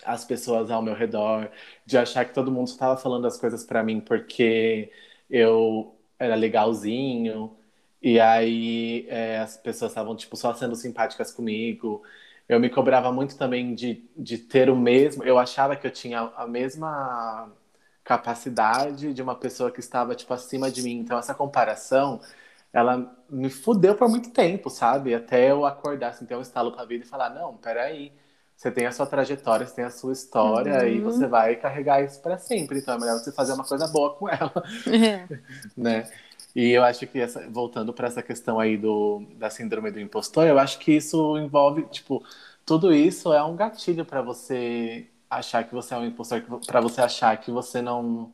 [0.05, 1.51] as pessoas ao meu redor,
[1.85, 4.93] de achar que todo mundo estava falando as coisas para mim porque
[5.31, 7.57] eu era legalzinho
[8.03, 12.03] e aí é, as pessoas estavam tipo só sendo simpáticas comigo.
[12.49, 15.25] Eu me cobrava muito também de, de ter o mesmo.
[15.25, 17.53] Eu achava que eu tinha a mesma
[18.05, 20.99] capacidade de uma pessoa que estava tipo acima de mim.
[20.99, 22.21] Então essa comparação,
[22.73, 25.15] ela me fudeu por muito tempo, sabe?
[25.15, 28.13] Até eu acordar, assim, ter um estalo pra vida e falar, não, peraí,
[28.59, 30.89] você tem a sua trajetória, você tem a sua história uhum.
[30.89, 32.81] e você vai carregar isso para sempre.
[32.81, 34.53] Então é melhor você fazer uma coisa boa com ela,
[34.89, 35.29] é.
[35.77, 36.11] né?
[36.57, 40.45] E eu acho que, essa, voltando para essa questão aí do, da síndrome do impostor,
[40.45, 42.21] eu acho que isso envolve, tipo,
[42.67, 47.01] tudo isso é um gatilho para você achar que você é um impostor, para você
[47.01, 48.33] achar que você não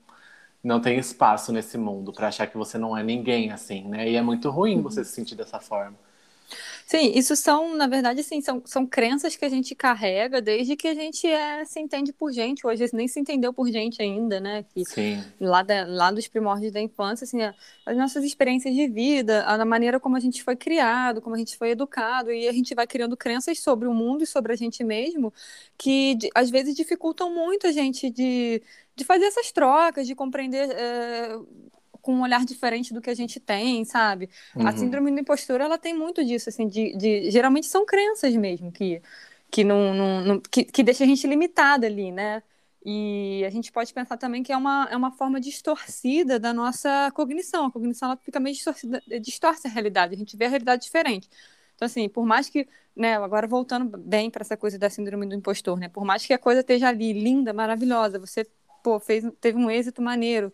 [0.63, 4.09] não tem espaço nesse mundo, para achar que você não é ninguém, assim, né?
[4.09, 4.83] E é muito ruim uhum.
[4.85, 5.99] você se sentir dessa forma.
[6.87, 10.87] Sim, isso são, na verdade, assim, são, são crenças que a gente carrega desde que
[10.87, 12.67] a gente é, se entende por gente.
[12.67, 14.65] Hoje nem se entendeu por gente ainda, né?
[14.65, 15.25] Que, Sim.
[15.41, 17.39] Lá, da, lá dos primórdios da infância, assim,
[17.87, 21.57] as nossas experiências de vida, a maneira como a gente foi criado, como a gente
[21.57, 24.85] foi educado, e a gente vai criando crenças sobre o mundo e sobre a gente
[24.85, 25.33] mesmo,
[25.79, 28.63] que às vezes dificultam muito a gente de,
[28.95, 30.71] de fazer essas trocas, de compreender.
[30.71, 31.39] É,
[32.05, 34.29] com um olhar diferente do que a gente tem, sabe?
[34.55, 34.67] Uhum.
[34.67, 38.71] A síndrome do impostor, ela tem muito disso, assim, de, de geralmente são crenças mesmo
[38.71, 39.01] que
[39.51, 42.43] que não, não, não que, que deixa a gente limitada ali, né?
[42.85, 47.11] E a gente pode pensar também que é uma, é uma forma distorcida da nossa
[47.15, 47.67] cognição.
[47.67, 51.29] A cognição ela fica meio distorcida, distorce a realidade, a gente vê a realidade diferente.
[51.75, 55.35] Então, assim, por mais que, né, agora voltando bem para essa coisa da síndrome do
[55.35, 58.47] impostor, né, por mais que a coisa esteja ali, linda, maravilhosa, você,
[58.83, 60.53] pô, fez, teve um êxito maneiro,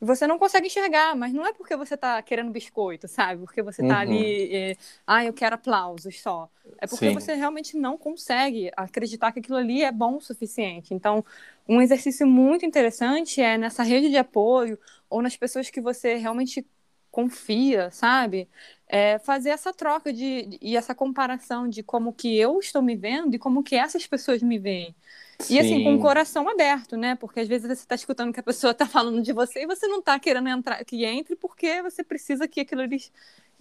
[0.00, 3.42] você não consegue enxergar, mas não é porque você está querendo biscoito, sabe?
[3.42, 4.00] Porque você está uhum.
[4.00, 4.76] ali, é,
[5.06, 6.50] ah, eu quero aplausos só.
[6.78, 7.14] É porque Sim.
[7.14, 10.92] você realmente não consegue acreditar que aquilo ali é bom o suficiente.
[10.92, 11.24] Então,
[11.68, 14.78] um exercício muito interessante é nessa rede de apoio
[15.08, 16.66] ou nas pessoas que você realmente
[17.10, 18.46] confia, sabe?
[18.88, 22.94] É fazer essa troca de, de, e essa comparação de como que eu estou me
[22.94, 24.94] vendo e como que essas pessoas me veem.
[25.40, 25.54] Sim.
[25.54, 27.14] E assim, com o coração aberto, né?
[27.16, 29.86] Porque às vezes você está escutando que a pessoa está falando de você e você
[29.86, 32.98] não está querendo entrar, que entre porque você precisa que aquilo ali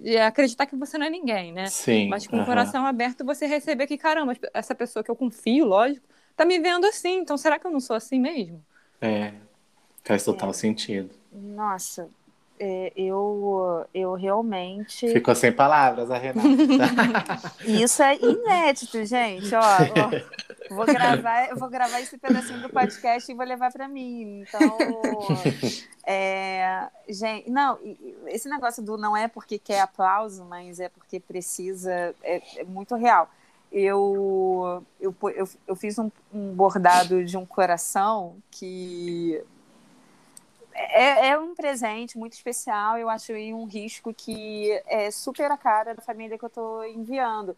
[0.04, 1.68] é, acreditar que você não é ninguém, né?
[1.68, 2.10] Sim.
[2.10, 6.06] Mas com o coração aberto você receber que, caramba, essa pessoa que eu confio, lógico,
[6.36, 8.64] tá me vendo assim, então será que eu não sou assim mesmo?
[9.02, 9.34] É,
[10.04, 10.54] faz total é.
[10.54, 11.10] sentido.
[11.32, 12.08] Nossa, é,
[12.60, 15.12] eu, eu realmente.
[15.12, 16.48] Ficou sem palavras a Renata.
[17.66, 19.54] Isso é inédito, gente.
[19.54, 24.44] Ó, ó, vou, gravar, vou gravar esse pedacinho do podcast e vou levar para mim.
[24.48, 24.78] Então,
[26.08, 27.78] é, gente, não,
[28.28, 32.96] esse negócio do não é porque quer aplauso, mas é porque precisa, é, é muito
[32.96, 33.30] real.
[33.72, 39.44] Eu, eu, eu, eu fiz um, um bordado de um coração que
[40.76, 45.58] é, é, um presente muito especial, eu acho e um risco que é super a
[45.58, 47.56] cara da família que eu estou enviando.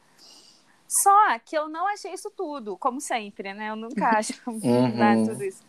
[0.88, 3.72] Só que eu não achei isso tudo, como sempre, né?
[3.72, 5.26] Eu nunca acho uhum.
[5.26, 5.64] tudo isso.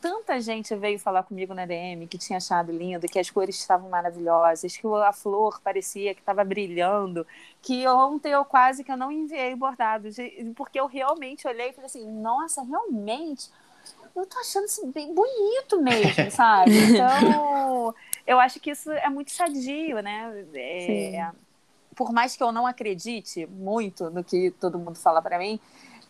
[0.00, 3.90] Tanta gente veio falar comigo na DM que tinha achado lindo, que as cores estavam
[3.90, 7.26] maravilhosas, que a flor parecia que estava brilhando,
[7.60, 10.08] que ontem eu quase que eu não enviei bordado,
[10.54, 13.50] porque eu realmente olhei e falei assim, nossa, realmente
[14.14, 16.70] eu tô achando isso bem bonito mesmo, sabe?
[16.70, 17.94] Então,
[18.26, 20.46] eu acho que isso é muito sadio, né?
[20.54, 21.30] É,
[21.94, 25.60] por mais que eu não acredite muito no que todo mundo fala para mim,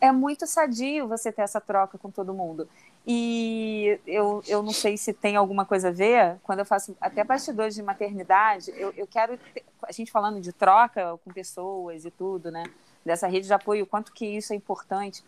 [0.00, 2.68] é muito sadio você ter essa troca com todo mundo.
[3.06, 7.24] E eu, eu não sei se tem alguma coisa a ver, quando eu faço até
[7.24, 12.10] bastidores de maternidade, eu, eu quero, ter, a gente falando de troca com pessoas e
[12.10, 12.64] tudo, né?
[13.04, 15.24] Dessa rede de apoio, o quanto que isso é importante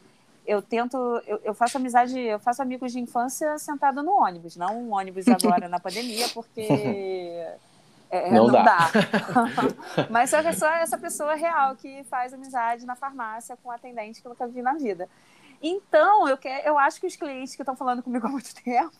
[0.50, 0.96] eu tento,
[1.26, 5.26] eu, eu, faço amizade, eu faço amigos de infância sentada no ônibus, não um ônibus
[5.28, 6.66] agora na pandemia, porque
[8.10, 8.62] É, Não não, dá.
[8.64, 8.90] dá.
[10.10, 13.72] Mas só que é só essa pessoa real que faz amizade na farmácia com um
[13.72, 15.08] atendente que eu nunca vi na vida.
[15.62, 18.92] Então, eu, quero, eu acho que os clientes que estão falando comigo há muito tempo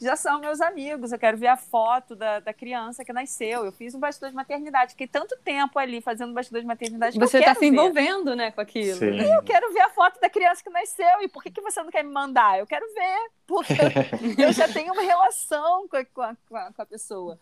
[0.00, 1.12] já são meus amigos.
[1.12, 3.64] Eu quero ver a foto da, da criança que nasceu.
[3.64, 4.92] Eu fiz um bastidor de maternidade.
[4.92, 8.98] Fiquei tanto tempo ali fazendo bastidor de maternidade Você está se envolvendo, né, com aquilo.
[8.98, 9.20] Sim.
[9.20, 11.22] Eu quero ver a foto da criança que nasceu.
[11.22, 12.58] E por que, que você não quer me mandar?
[12.58, 13.30] Eu quero ver.
[13.46, 13.72] Porque
[14.42, 16.22] eu já tenho uma relação com a, com
[16.56, 17.38] a- com a pessoa.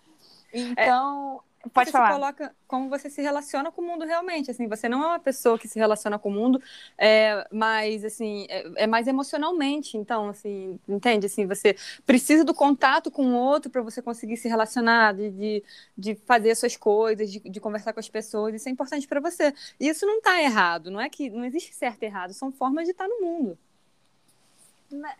[0.57, 1.42] Então,
[1.72, 2.09] pode você falar.
[2.09, 4.50] Se coloca como você se relaciona com o mundo realmente.
[4.50, 6.61] Assim, você não é uma pessoa que se relaciona com o mundo,
[6.98, 9.96] é, mas assim é, é mais emocionalmente.
[9.96, 11.26] Então, assim, entende?
[11.26, 15.64] Assim, você precisa do contato com o outro para você conseguir se relacionar, de, de,
[15.96, 18.54] de fazer as suas coisas, de, de conversar com as pessoas.
[18.54, 19.52] Isso é importante para você.
[19.80, 20.90] E isso não está errado.
[20.90, 22.32] Não é que não existe certo e errado.
[22.32, 23.59] São formas de estar no mundo.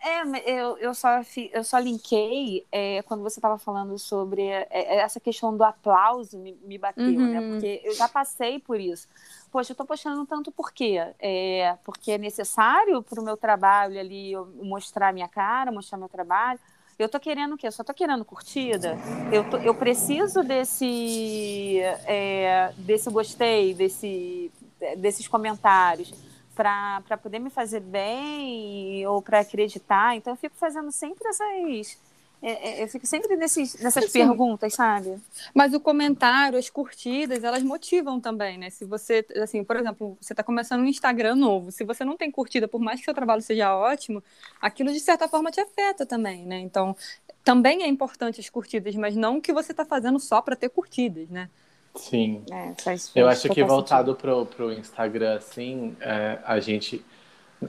[0.01, 1.19] É, eu, eu, só,
[1.51, 6.37] eu só linkei é, quando você estava falando sobre é, é, essa questão do aplauso
[6.37, 7.27] me, me bateu, Uhum.
[7.27, 7.41] né?
[7.41, 9.07] Porque eu já passei por isso.
[9.51, 10.97] Poxa, eu tô postando tanto por quê?
[11.19, 16.59] É, porque é necessário para o meu trabalho ali mostrar minha cara, mostrar meu trabalho.
[16.97, 17.67] Eu tô querendo o quê?
[17.67, 18.97] Eu só tô querendo curtida.
[19.31, 24.51] Eu, tô- eu preciso desse, é, desse gostei, desse,
[24.97, 26.11] desses comentários
[26.57, 30.15] para poder me fazer bem ou para acreditar.
[30.17, 31.99] Então eu fico fazendo sempre essas.
[32.41, 35.21] é, é, Eu fico sempre nesses, nessas Assim, perguntas, sabe?
[35.53, 38.69] Mas o comentário, as curtidas, elas motivam também, né?
[38.69, 42.31] Se você, assim, por exemplo, você está começando um Instagram novo, se você não tem
[42.31, 44.23] curtida, por mais que seu trabalho seja ótimo,
[44.61, 46.59] aquilo de certa forma te afeta também, né?
[46.59, 46.95] Então,
[47.43, 50.69] também é importante as curtidas, mas não o que você está fazendo só para ter
[50.69, 51.49] curtidas, né?
[51.97, 52.43] Sim.
[52.51, 52.73] É,
[53.15, 57.03] Eu acho que voltado pro, pro Instagram, assim, é, a gente.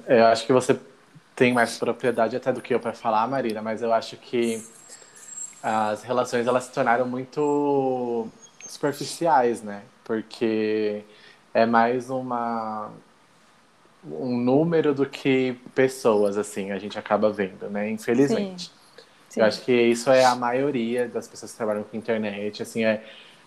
[0.07, 0.79] Eu acho que você
[1.35, 4.63] tem mais propriedade até do que eu para falar, Marina, mas eu acho que
[5.63, 8.29] as relações elas se tornaram muito
[8.67, 9.83] superficiais, né?
[10.05, 11.03] Porque
[11.55, 12.91] é mais uma
[14.05, 17.91] um número do que pessoas, assim, a gente acaba vendo, né?
[17.91, 18.71] Infelizmente.
[19.29, 19.41] Sim.
[19.41, 22.63] Eu acho que isso é a maioria das pessoas que trabalham com internet.
[22.63, 23.05] Assim, é,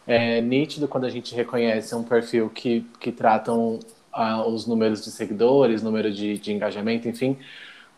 [0.08, 3.80] é nítido quando a gente reconhece um perfil que, que tratam
[4.12, 7.38] ah, os números de seguidores, número de, de engajamento, enfim,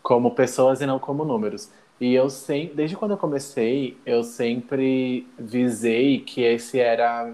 [0.02, 1.70] como pessoas e não como números.
[2.00, 7.32] E eu sempre, desde quando eu comecei, eu sempre visei que esse era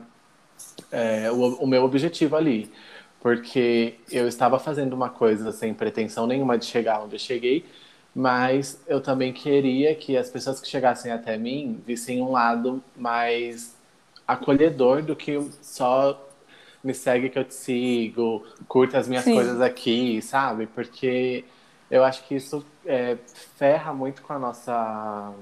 [0.91, 2.71] é, o, o meu objetivo ali.
[3.21, 7.67] Porque eu estava fazendo uma coisa sem pretensão nenhuma de chegar onde eu cheguei,
[8.15, 13.77] mas eu também queria que as pessoas que chegassem até mim vissem um lado mais
[14.33, 16.29] acolhedor do que só
[16.83, 19.35] me segue que eu te sigo, curta as minhas Sim.
[19.35, 20.67] coisas aqui, sabe?
[20.67, 21.45] Porque
[21.91, 23.17] eu acho que isso é,
[23.57, 25.33] ferra muito com a nossa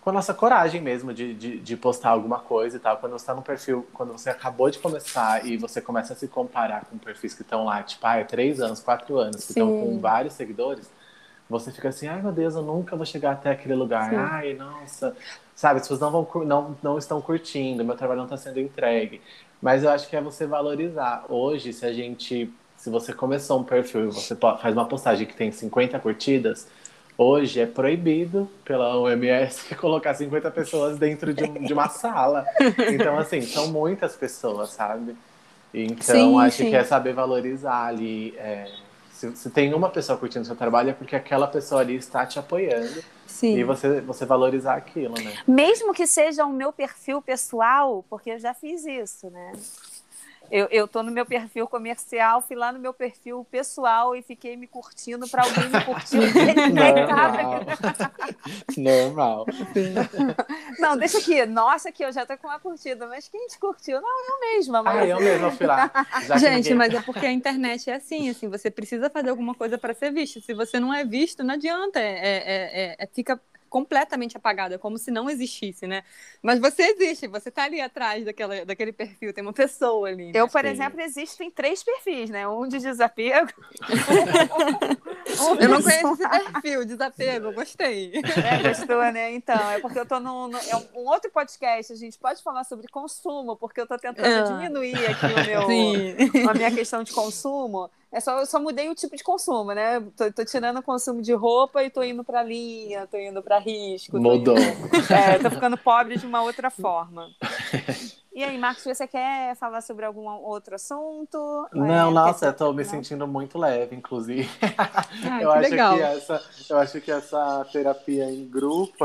[0.00, 2.96] com a nossa coragem mesmo de, de, de postar alguma coisa e tal.
[2.96, 6.26] Quando você tá no perfil, quando você acabou de começar e você começa a se
[6.26, 9.70] comparar com perfis que estão lá, tipo, ah, é três anos, quatro anos, que estão
[9.70, 10.90] com vários seguidores,
[11.48, 14.10] você fica assim, ai meu Deus, eu nunca vou chegar até aquele lugar.
[14.10, 14.16] Sim.
[14.16, 15.16] Ai, nossa.
[15.54, 19.22] Sabe, as pessoas não, vão, não, não estão curtindo, meu trabalho não está sendo entregue.
[19.60, 21.24] Mas eu acho que é você valorizar.
[21.28, 22.52] Hoje, se a gente.
[22.76, 26.68] Se você começou um perfil e você faz uma postagem que tem 50 curtidas,
[27.16, 32.50] hoje é proibido pela OMS colocar 50 pessoas dentro de, um- de uma sala.
[32.88, 35.16] Então, assim, são muitas pessoas, sabe?
[35.72, 36.64] Então, Sim, acho sim.
[36.64, 38.34] que é saber valorizar ali.
[38.36, 38.81] é,
[39.22, 42.40] se, se tem uma pessoa curtindo seu trabalho, é porque aquela pessoa ali está te
[42.40, 43.02] apoiando.
[43.24, 43.56] Sim.
[43.56, 45.34] E você, você valorizar aquilo, né?
[45.46, 49.52] Mesmo que seja o meu perfil pessoal, porque eu já fiz isso, né?
[50.54, 54.54] Eu, eu tô no meu perfil comercial, fui lá no meu perfil pessoal e fiquei
[54.54, 56.18] me curtindo para alguém me curtir.
[56.70, 57.64] Normal.
[58.76, 59.46] Normal.
[60.78, 61.46] Não, deixa aqui.
[61.46, 63.06] Nossa, que eu já tô com uma curtida.
[63.06, 63.98] Mas quem te curtiu?
[63.98, 64.82] Não, eu mesma.
[64.82, 64.98] Mas...
[64.98, 65.90] Ah, eu mesma fui lá.
[66.38, 69.78] Gente, ninguém- mas é porque a internet é assim, assim, você precisa fazer alguma coisa
[69.78, 70.38] para ser visto.
[70.42, 73.40] Se você não é visto, não adianta, é, é- é- é- fica
[73.72, 76.04] completamente apagado, é como se não existisse, né?
[76.42, 80.26] Mas você existe, você tá ali atrás daquela, daquele perfil, tem uma pessoa ali.
[80.26, 80.32] né?
[80.34, 80.66] Eu, por Sim.
[80.68, 82.46] exemplo, existo em três perfis, né?
[82.46, 83.48] Um de desapego.
[85.40, 88.12] um Eu não conheço esse perfil, desapego, gostei.
[88.44, 89.32] É, gostou, né?
[89.32, 92.64] Então, é porque eu tô num, num- é um outro podcast, a gente pode falar
[92.64, 94.42] sobre consumo, porque eu tô tentando Ah.
[94.42, 96.48] diminuir aqui o meu, Sim.
[96.48, 97.90] a minha questão de consumo.
[98.12, 99.98] É só, eu só mudei o tipo de consumo, né?
[100.16, 103.58] Tô, tô tirando o consumo de roupa e tô indo pra linha, tô indo pra
[103.58, 104.12] risco.
[104.12, 104.58] tô Mudou.
[104.58, 107.30] indo- é, tô ficando pobre de uma outra forma.
[108.34, 111.66] E aí, Marcos, você quer falar sobre algum outro assunto?
[111.72, 114.48] Não, é, nossa, eu tô me sentindo muito leve, inclusive.
[115.30, 115.96] Ai, eu, que acho legal.
[115.96, 119.04] que essa, eu acho que essa terapia em grupo,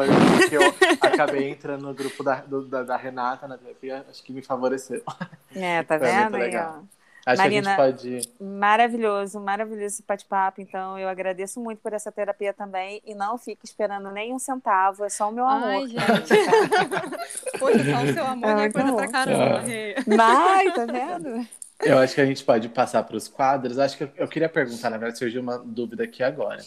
[0.49, 0.61] que eu
[1.01, 5.01] acabei entrando no grupo da, do- da, da Renata na terapia, acho que me favoreceu.
[5.55, 6.83] É, tá Foi muito vendo aí, legal.
[6.83, 6.96] ó?
[7.27, 8.29] Acho Marina, que a gente pode.
[8.41, 10.61] Maravilhoso, maravilhoso esse bate-papo.
[10.61, 13.01] Então, eu agradeço muito por essa terapia também.
[13.05, 15.67] E não fique esperando nem um centavo, é só o meu amor.
[15.69, 16.33] Ai, gente.
[17.59, 18.95] Poxa, só o seu amor É é coisa bom.
[18.97, 19.61] pra caramba.
[20.07, 21.47] Mas, tá vendo?
[21.83, 23.77] Eu acho que a gente pode passar para os quadros.
[23.77, 26.61] Acho que eu, eu queria perguntar, na verdade, surgiu uma dúvida aqui agora.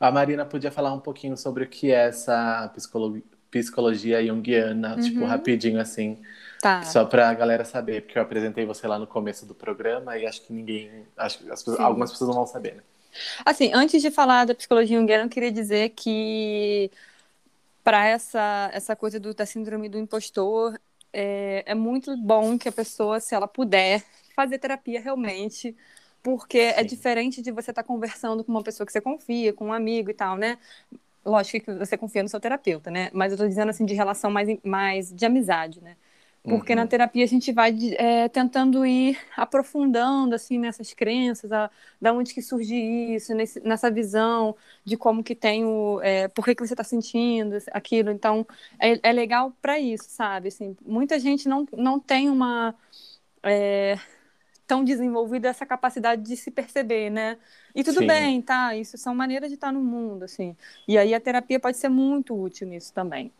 [0.00, 3.20] A Marina podia falar um pouquinho sobre o que é essa psicolo-
[3.50, 6.18] psicologia junguiana, tipo, rapidinho assim,
[6.60, 6.80] Tá.
[6.82, 10.26] só para a galera saber, porque eu apresentei você lá no começo do programa e
[10.26, 12.82] acho que ninguém, acho que pessoas- algumas pessoas não vão saber, né?
[13.44, 16.90] Assim, antes de falar da psicologia junguiana, eu queria dizer que
[17.84, 20.78] para essa, essa coisa do, da síndrome do impostor,
[21.12, 24.04] é, é muito bom que a pessoa, se ela puder,
[24.36, 25.76] fazer terapia realmente,
[26.22, 26.88] porque é Sim.
[26.88, 30.14] diferente de você estar conversando com uma pessoa que você confia, com um amigo e
[30.14, 30.58] tal, né?
[31.24, 33.10] Lógico que você confia no seu terapeuta, né?
[33.12, 35.96] Mas eu tô dizendo assim de relação mais, mais de amizade, né?
[36.48, 36.76] Porque Uhum.
[36.76, 41.70] na terapia a gente vai é, tentando ir aprofundando assim nessas crenças, a,
[42.00, 46.44] da onde que surge isso, nesse, nessa visão de como que tem o, é, por
[46.44, 48.10] que, que você está sentindo aquilo.
[48.10, 48.46] Então
[48.80, 50.48] é, é legal para isso, sabe?
[50.48, 52.74] Assim, muita gente não, não tem uma
[53.42, 53.98] é,
[54.66, 57.38] tão desenvolvida essa capacidade de se perceber, né?
[57.74, 58.06] E tudo Sim.
[58.06, 58.76] bem, tá?
[58.76, 60.56] Isso são maneiras de estar no mundo, assim.
[60.86, 63.32] E aí a terapia pode ser muito útil nisso também.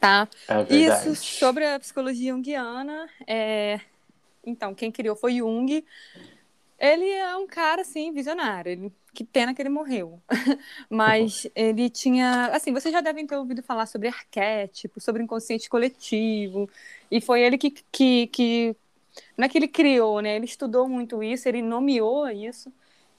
[0.00, 0.28] Tá?
[0.48, 0.74] É.
[0.74, 3.08] Isso sobre a psicologia junguiana.
[3.26, 3.80] É...
[4.44, 5.84] Então, quem criou foi Jung.
[6.78, 8.70] Ele é um cara, assim, visionário.
[8.70, 8.92] Ele...
[9.14, 10.20] Que pena que ele morreu.
[10.90, 12.50] Mas ele tinha.
[12.52, 16.68] Assim, vocês já devem ter ouvido falar sobre arquétipo, sobre inconsciente coletivo.
[17.10, 17.70] E foi ele que.
[17.90, 18.76] que, que...
[19.36, 20.36] Não é que ele criou, né?
[20.36, 22.70] Ele estudou muito isso, ele nomeou isso.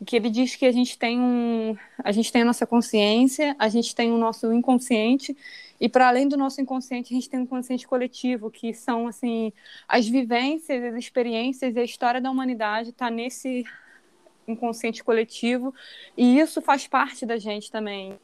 [0.05, 1.75] Que ele diz que a gente tem um.
[2.03, 5.36] A gente tem a nossa consciência, a gente tem o nosso inconsciente
[5.80, 9.53] e para além do nosso inconsciente, a gente tem um inconsciente coletivo, que são assim
[9.88, 13.65] as vivências, as experiências e a história da humanidade está nesse
[14.47, 15.73] inconsciente coletivo
[16.15, 18.17] e isso faz parte da gente também.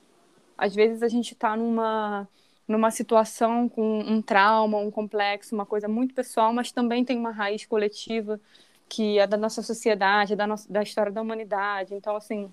[0.57, 2.27] Às vezes a gente está numa
[2.65, 7.31] numa situação com um trauma, um complexo, uma coisa muito pessoal, mas também tem uma
[7.31, 8.39] raiz coletiva
[8.87, 11.93] que é da nossa sociedade, é da, nossa, da história da humanidade.
[11.95, 12.51] Então, assim,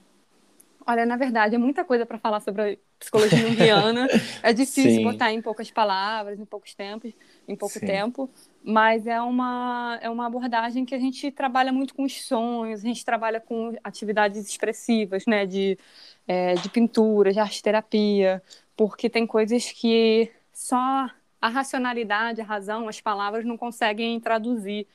[0.87, 4.07] olha, na verdade, é muita coisa para falar sobre a psicologia junguiana.
[4.43, 5.03] É difícil Sim.
[5.03, 7.13] botar em poucas palavras, em poucos tempos,
[7.47, 7.87] em pouco Sim.
[7.87, 8.31] tempo,
[8.63, 12.87] mas é uma, é uma abordagem que a gente trabalha muito com os sonhos, a
[12.87, 15.79] gente trabalha com atividades expressivas, né, de,
[16.27, 18.43] é, de pintura, de arte terapia,
[18.77, 21.11] porque tem coisas que só
[21.41, 24.87] a racionalidade, a razão, as palavras não conseguem traduzir,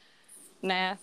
[0.62, 0.98] né?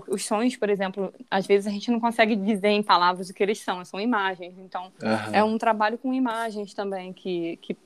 [0.00, 3.34] Porque os sonhos, por exemplo, às vezes a gente não consegue dizer em palavras o
[3.34, 4.54] que eles são, são imagens.
[4.58, 5.34] Então, Aham.
[5.34, 7.76] é um trabalho com imagens também, que, que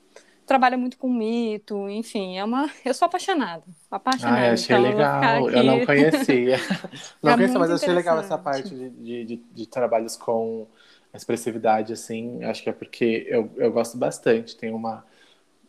[0.45, 2.69] trabalha muito com mito, enfim, é uma.
[2.85, 3.63] Eu sou apaixonada.
[3.89, 4.37] Apaixonada.
[4.37, 5.49] Ai, achei então eu vou ficar legal.
[5.49, 6.57] Eu aqui- não conhecia.
[7.23, 10.67] não É conhecia, mas muito achei legal essa parte de, de, de, de trabalhos com
[11.13, 12.43] expressividade, assim.
[12.43, 14.55] Acho que é porque eu, eu gosto bastante.
[14.57, 15.05] Tem uma,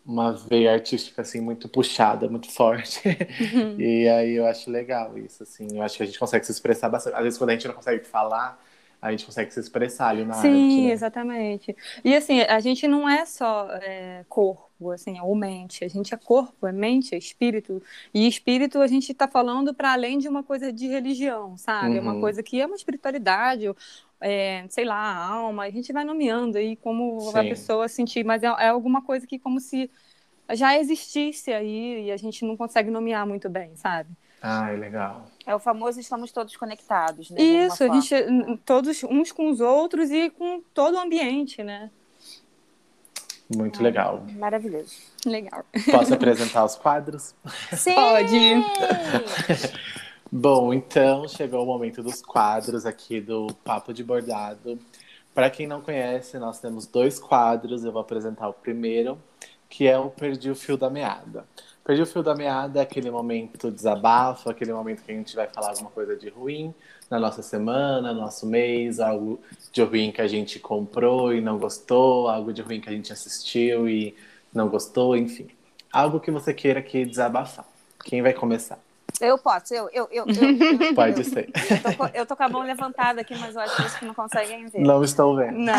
[0.05, 3.01] uma veia artística, assim, muito puxada, muito forte.
[3.09, 3.77] Uhum.
[3.81, 5.67] E aí eu acho legal isso, assim.
[5.77, 7.17] Eu acho que a gente consegue se expressar bastante.
[7.17, 8.63] Às vezes, quando a gente não consegue falar,
[9.09, 10.91] a gente consegue se expressar ali na Sim, arte, né?
[10.91, 11.77] exatamente.
[12.05, 15.85] E assim, a gente não é só é, corpo, assim, ou mente.
[15.85, 17.81] A gente é corpo, é mente, é espírito.
[18.13, 21.99] E espírito a gente está falando para além de uma coisa de religião, sabe?
[21.99, 22.17] É uma Uhum.
[22.17, 23.67] coisa que é uma espiritualidade,
[24.21, 25.65] é, sei lá, a alma.
[25.65, 27.45] A gente vai nomeando aí como a Sim.
[27.45, 29.89] pessoa sentir, mas é, é alguma coisa que como se
[30.55, 34.11] já existisse aí e a gente não consegue nomear muito bem, sabe?
[34.47, 35.25] Ai, legal.
[35.47, 37.41] É o famoso estamos todos conectados, né?
[37.41, 38.15] Isso, a gente,
[38.67, 41.91] todos uns com os outros e com todo o ambiente, né?
[43.57, 44.23] Muito legal.
[44.37, 44.93] Maravilhoso.
[45.25, 45.65] Legal.
[45.91, 47.35] Posso apresentar os quadros?
[47.73, 47.95] Sim!
[47.95, 48.63] Pode.
[50.31, 54.79] Bom, então chegou o momento dos quadros aqui do Papo de Bordado.
[55.33, 57.83] Para quem não conhece, nós temos dois quadros.
[57.83, 59.19] Eu vou apresentar o primeiro,
[59.71, 61.47] que é o Perdi o Fio da Meada.
[61.85, 65.69] Perdi o Fio da Meada aquele momento desabafo, aquele momento que a gente vai falar
[65.69, 66.75] alguma coisa de ruim
[67.11, 69.39] na nossa semana, no nosso mês, algo
[69.71, 73.13] de ruim que a gente comprou e não gostou, algo de ruim que a gente
[73.13, 74.17] assistiu e
[74.53, 75.47] não gostou, enfim.
[75.93, 77.67] Algo que você queira que desabafar.
[78.03, 78.79] Quem vai começar?
[79.21, 80.25] Eu posso, eu, eu, eu.
[80.27, 81.25] eu Pode eu.
[81.25, 81.49] ser.
[81.49, 84.15] Eu tô, eu tô, com a mão levantada aqui, mas eu acho que vocês não
[84.15, 84.81] conseguem ver.
[84.81, 85.59] Não estou vendo.
[85.59, 85.75] Não.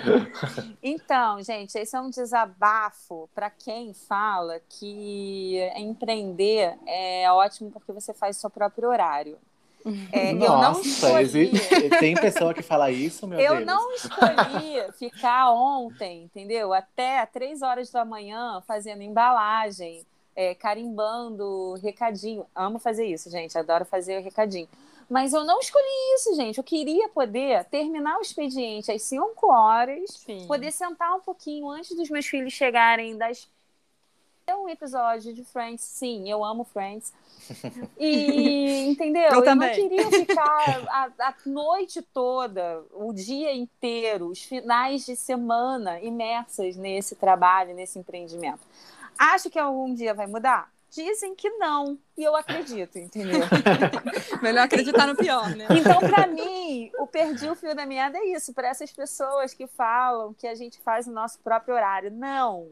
[0.82, 8.14] então, gente, esse é um desabafo para quem fala que empreender é ótimo porque você
[8.14, 9.36] faz seu próprio horário.
[10.10, 11.50] É, Nossa, eu não escolhi...
[12.00, 13.60] tem pessoa que fala isso, meu eu Deus.
[13.60, 16.72] Eu não escolhi ficar ontem, entendeu?
[16.72, 22.46] Até três horas da manhã fazendo embalagem, é, carimbando recadinho.
[22.54, 23.56] Amo fazer isso, gente.
[23.56, 24.68] Adoro fazer recadinho.
[25.08, 26.58] Mas eu não escolhi isso, gente.
[26.58, 30.46] Eu queria poder terminar o expediente às 5 horas, Sim.
[30.46, 33.48] poder sentar um pouquinho antes dos meus filhos chegarem das.
[34.46, 37.12] É um episódio de Friends, sim, eu amo Friends.
[37.98, 39.30] E entendeu?
[39.32, 45.16] Eu, eu não queria ficar a, a, noite toda, o dia inteiro, os finais de
[45.16, 48.60] semana imersas nesse trabalho, nesse empreendimento.
[49.18, 50.72] Acho que algum dia vai mudar?
[50.90, 53.40] Dizem que não, e eu acredito, entendeu?
[54.40, 55.66] Melhor acreditar no pior, né?
[55.70, 59.66] Então, para mim, o perdi o fio da meada é isso, para essas pessoas que
[59.66, 62.12] falam que a gente faz o nosso próprio horário.
[62.12, 62.68] Não,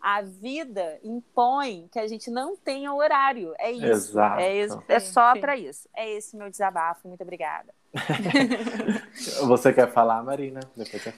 [0.00, 3.54] a vida impõe que a gente não tenha horário.
[3.58, 3.86] É isso.
[3.86, 4.40] Exato.
[4.40, 5.88] É, isso, é só para isso.
[5.94, 7.08] É esse meu desabafo.
[7.08, 7.74] Muito obrigada.
[9.46, 10.60] Você quer falar, Marina?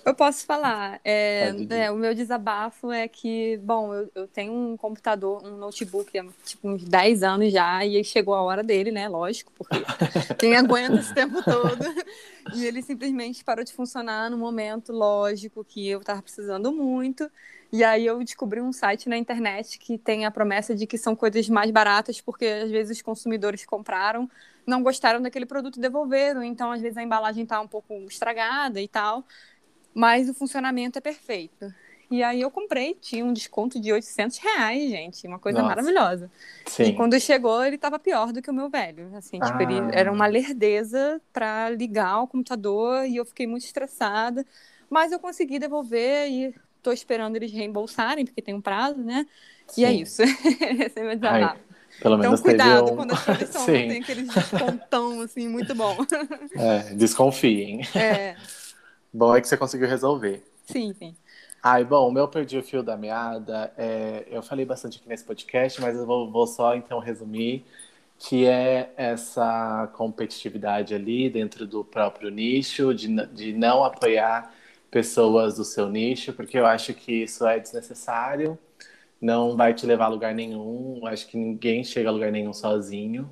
[0.04, 1.00] Eu posso falar.
[1.04, 6.16] É, é, o meu desabafo é que, bom, eu, eu, tenho um computador, um notebook
[6.16, 9.08] há tipo, uns 10 anos já, e chegou a hora dele, né?
[9.08, 9.76] Lógico, porque
[10.38, 11.84] quem aguenta esse tempo todo.
[12.54, 17.30] E ele simplesmente parou de funcionar no momento, lógico, que eu estava precisando muito.
[17.70, 21.14] E aí eu descobri um site na internet que tem a promessa de que são
[21.14, 24.28] coisas mais baratas, porque às vezes os consumidores compraram,
[24.66, 26.42] não gostaram daquele produto devolveram.
[26.42, 29.24] Então, às vezes, a embalagem está um pouco estragada e tal.
[29.94, 31.72] Mas o funcionamento é perfeito.
[32.10, 35.26] E aí eu comprei, tinha um desconto de 800 reais, gente.
[35.26, 35.68] Uma coisa Nossa.
[35.68, 36.30] maravilhosa.
[36.64, 36.84] Sim.
[36.84, 39.14] E quando chegou, ele estava pior do que o meu velho.
[39.14, 39.90] Assim, tipo, ele ah.
[39.92, 44.46] era uma lerdeza para ligar o computador e eu fiquei muito estressada.
[44.88, 46.54] Mas eu consegui devolver e
[46.88, 49.26] Estou esperando eles reembolsarem, porque tem um prazo, né?
[49.66, 49.82] Sim.
[49.82, 50.22] E é isso.
[50.24, 51.60] Esse é meu desabafo.
[52.00, 52.96] Pelo então, menos cuidado um...
[52.96, 55.96] quando as coisas são, tem aqueles descontão, assim, muito bom.
[56.56, 57.82] É, desconfiem.
[57.94, 58.36] É.
[59.12, 60.42] Bom é que você conseguiu resolver.
[60.64, 61.14] Sim, sim.
[61.62, 63.70] Ai, bom, o meu perdi o fio da meada.
[63.76, 67.66] É, eu falei bastante aqui nesse podcast, mas eu vou, vou, só então resumir
[68.18, 74.52] que é essa competitividade ali dentro do próprio nicho, de, de não apoiar
[74.90, 78.58] pessoas do seu nicho, porque eu acho que isso é desnecessário,
[79.20, 82.52] não vai te levar a lugar nenhum, eu acho que ninguém chega a lugar nenhum
[82.52, 83.28] sozinho.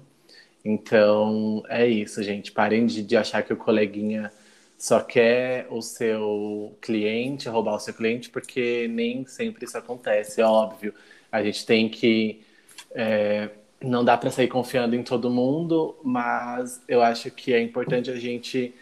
[0.65, 2.51] Então, é isso, gente.
[2.51, 4.33] Parem de, de achar que o coleguinha
[4.77, 10.45] só quer o seu cliente, roubar o seu cliente, porque nem sempre isso acontece, é
[10.45, 10.93] óbvio.
[11.31, 12.43] A gente tem que.
[12.95, 13.51] É,
[13.81, 18.17] não dá para sair confiando em todo mundo, mas eu acho que é importante a
[18.17, 18.75] gente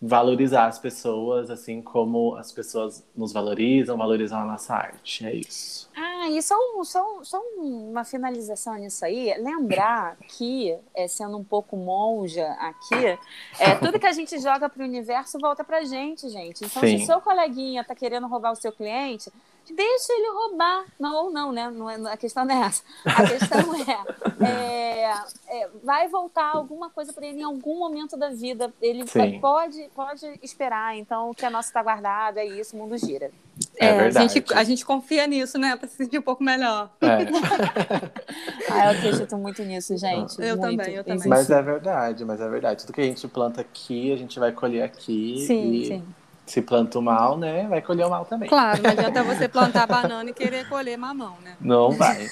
[0.00, 5.26] valorizar as pessoas, assim como as pessoas nos valorizam, valorizam a nossa arte.
[5.26, 5.88] É isso.
[5.96, 11.76] Ah, e só, só, só uma finalização nisso aí, lembrar que, é, sendo um pouco
[11.76, 13.18] monja aqui,
[13.58, 16.64] é, tudo que a gente joga para o universo volta para a gente, gente.
[16.64, 16.98] Então, Sim.
[16.98, 19.30] se o seu coleguinha está querendo roubar o seu cliente,
[19.72, 20.84] deixa ele roubar.
[20.98, 21.70] Não, ou não, né?
[21.70, 22.82] Não é, a questão não é essa.
[23.04, 28.30] A questão é, é, é vai voltar alguma coisa para ele em algum momento da
[28.30, 28.72] vida.
[28.80, 29.04] Ele
[29.40, 30.96] pode, pode esperar.
[30.96, 33.30] Então, o que é nosso está guardado, é isso, o mundo gira.
[33.78, 35.76] É, é a, gente, a gente confia nisso, né?
[35.76, 36.90] Para se sentir um pouco melhor.
[37.00, 37.26] É.
[38.70, 40.40] ah, eu acredito muito nisso, gente.
[40.40, 40.78] Eu muito.
[40.78, 41.28] também, eu também.
[41.28, 42.82] Mas é verdade, mas é verdade.
[42.82, 45.44] Tudo que a gente planta aqui, a gente vai colher aqui.
[45.46, 45.86] Sim, e...
[45.86, 46.04] sim
[46.46, 48.48] se planta o mal, né, vai colher o mal também.
[48.48, 51.56] Claro, não adianta você plantar banana e querer colher mamão, né?
[51.60, 52.26] Não vai.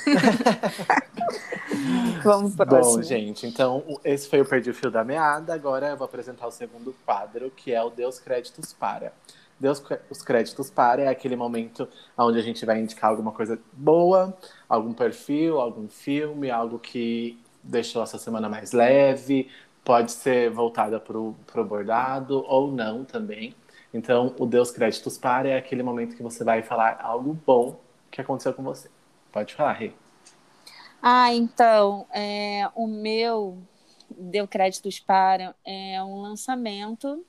[2.22, 5.52] Vamos para Bom, gente, então esse foi o Perdi o Fio da Meada.
[5.52, 9.12] Agora eu vou apresentar o segundo quadro, que é o Deus Créditos Para.
[9.58, 11.88] Deus os créditos para é aquele momento
[12.18, 14.36] onde a gente vai indicar alguma coisa boa,
[14.68, 19.48] algum perfil, algum filme, algo que deixou essa semana mais leve,
[19.84, 23.54] pode ser voltada para o bordado ou não também.
[23.94, 27.78] Então, o Deus Créditos Para é aquele momento que você vai falar algo bom
[28.10, 28.90] que aconteceu com você.
[29.30, 29.92] Pode falar, Rê.
[31.00, 33.56] Ah, então, é, o meu
[34.10, 37.24] Deu Créditos Para é um lançamento,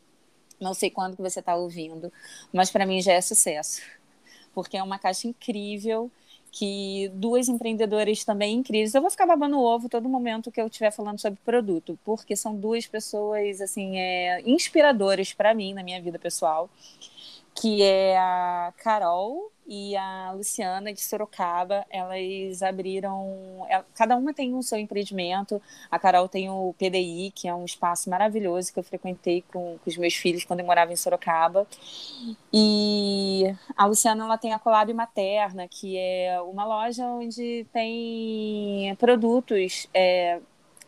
[0.60, 2.12] não sei quando que você está ouvindo,
[2.52, 3.82] mas para mim já é sucesso,
[4.54, 6.10] porque é uma caixa incrível,
[6.58, 8.96] que duas empreendedoras também incríveis.
[8.96, 12.34] Eu vou ficar babando o ovo todo momento que eu estiver falando sobre produto, porque
[12.34, 16.70] são duas pessoas assim é, inspiradoras para mim na minha vida pessoal.
[17.56, 21.86] Que é a Carol e a Luciana de Sorocaba.
[21.90, 23.66] Elas abriram.
[23.70, 25.62] É, cada uma tem o seu empreendimento.
[25.90, 29.90] A Carol tem o PDI, que é um espaço maravilhoso que eu frequentei com, com
[29.90, 31.66] os meus filhos quando eu morava em Sorocaba.
[32.54, 33.46] E
[33.76, 39.88] a Luciana ela tem a Colab Materna, que é uma loja onde tem produtos.
[39.94, 40.42] É,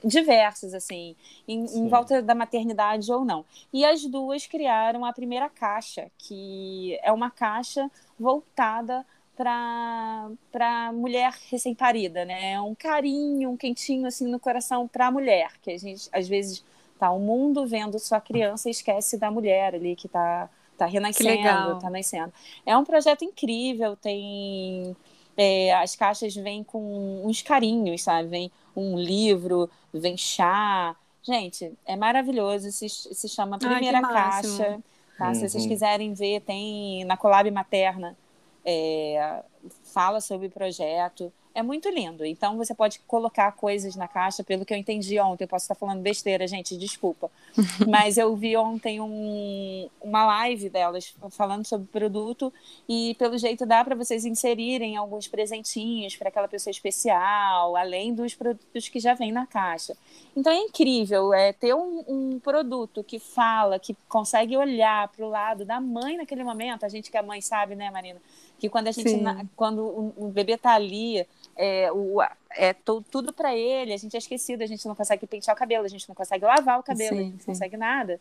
[0.03, 1.15] diversos, assim,
[1.47, 3.43] em, em, volta da maternidade ou não.
[3.73, 7.89] E as duas criaram a primeira caixa, que é uma caixa
[8.19, 12.53] voltada para mulher recém-parida, né?
[12.53, 16.27] É um carinho, um quentinho assim no coração para a mulher, que a gente às
[16.27, 16.63] vezes
[16.97, 21.75] tá o mundo vendo sua criança e esquece da mulher ali que está tá renascendo,
[21.75, 22.33] está nascendo.
[22.65, 24.95] É um projeto incrível, tem
[25.37, 28.27] é, as caixas vêm com uns carinhos, sabe?
[28.27, 30.95] Vem um livro, vem chá.
[31.21, 32.71] Gente, é maravilhoso.
[32.71, 34.79] Se, se chama Primeira Caixa.
[35.17, 35.29] Tá?
[35.29, 35.33] Uhum.
[35.35, 35.69] Se vocês uhum.
[35.69, 38.17] quiserem ver, tem na Colab Materna.
[38.65, 39.43] É,
[39.83, 42.23] fala sobre o projeto é muito lindo.
[42.23, 45.45] Então você pode colocar coisas na caixa, pelo que eu entendi ontem.
[45.45, 47.31] Eu posso estar falando besteira, gente, desculpa.
[47.89, 52.53] Mas eu vi ontem um, uma live delas falando sobre o produto
[52.87, 58.35] e pelo jeito dá para vocês inserirem alguns presentinhos para aquela pessoa especial, além dos
[58.35, 59.97] produtos que já vem na caixa.
[60.35, 65.29] Então é incrível é ter um, um produto que fala, que consegue olhar para o
[65.29, 66.85] lado da mãe naquele momento.
[66.85, 68.21] A gente que é mãe sabe, né, Marina?
[68.59, 69.11] Que quando a gente,
[69.55, 71.25] quando o, o bebê está ali,
[71.55, 72.21] é, o,
[72.51, 72.73] é
[73.09, 75.89] tudo para ele, a gente é esquecido, a gente não consegue pentear o cabelo, a
[75.89, 78.19] gente não consegue lavar o cabelo, sim, a gente não consegue nada.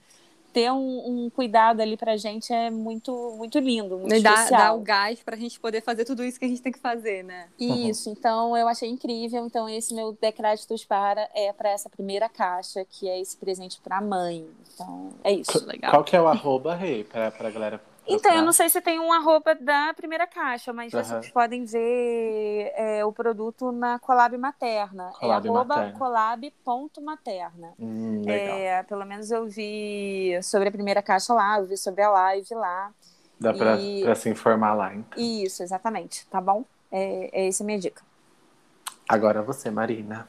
[0.52, 4.60] Ter um, um, cuidado ali pra gente é muito, muito lindo, muito e dá, especial.
[4.60, 7.22] Dá o gás pra gente poder fazer tudo isso que a gente tem que fazer,
[7.22, 7.48] né?
[7.58, 8.16] Isso, uhum.
[8.18, 9.44] então eu achei incrível.
[9.44, 14.00] Então esse meu decréditos para é para essa primeira caixa, que é esse presente pra
[14.00, 14.46] mãe.
[14.72, 15.62] Então é isso.
[15.66, 15.90] Legal.
[15.90, 19.00] Qual que é o arroba, Rei, pra, pra galera então, eu não sei se tem
[19.00, 21.02] um arroba da primeira caixa, mas uhum.
[21.02, 25.10] vocês podem ver é, o produto na Colab Materna.
[25.16, 27.72] É Colab é arroba colab.materna.
[27.78, 32.10] Hum, é, pelo menos eu vi sobre a primeira caixa lá, eu vi sobre a
[32.10, 32.92] live lá.
[33.38, 34.02] Dá e...
[34.02, 35.22] para se informar lá, então.
[35.22, 36.26] Isso, exatamente.
[36.28, 36.64] Tá bom?
[36.90, 38.02] É, é essa a minha dica.
[39.08, 40.28] Agora você, Marina.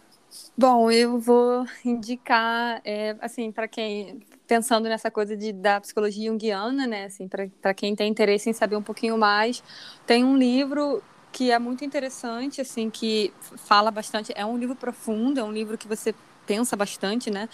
[0.58, 6.88] Bom, eu vou indicar, é, assim, para quem pensando nessa coisa de, da psicologia junguiana,
[6.88, 7.06] né?
[7.06, 9.62] Assim, para quem tem interesse em saber um pouquinho mais,
[10.06, 14.32] tem um livro que é muito interessante, assim, que fala bastante.
[14.36, 16.16] É um livro profundo, é um livro que você
[16.48, 17.50] pensa bastante, né?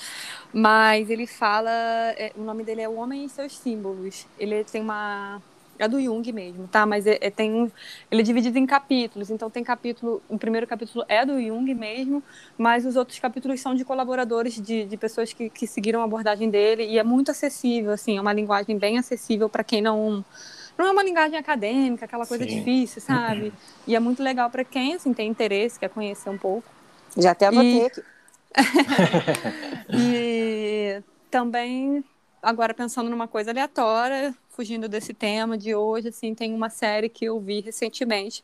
[0.53, 4.27] Mas ele fala, é, o nome dele é O Homem e seus Símbolos.
[4.39, 5.41] Ele tem uma
[5.83, 6.85] é do Jung mesmo, tá?
[6.85, 7.69] Mas é, é, tem um,
[8.09, 9.29] ele é dividido em capítulos.
[9.29, 12.23] Então tem capítulo, o primeiro capítulo é do Jung mesmo,
[12.57, 16.49] mas os outros capítulos são de colaboradores, de, de pessoas que, que seguiram a abordagem
[16.49, 20.23] dele e é muito acessível, assim, é uma linguagem bem acessível para quem não
[20.75, 22.57] não é uma linguagem acadêmica, aquela coisa Sim.
[22.57, 23.45] difícil, sabe?
[23.45, 23.51] Uhum.
[23.85, 26.67] E é muito legal para quem assim tem interesse, quer conhecer um pouco.
[27.15, 27.85] Já até anotei e...
[27.85, 28.03] aqui.
[29.89, 32.03] e também
[32.43, 37.25] agora pensando numa coisa aleatória, fugindo desse tema de hoje, assim, tem uma série que
[37.25, 38.43] eu vi recentemente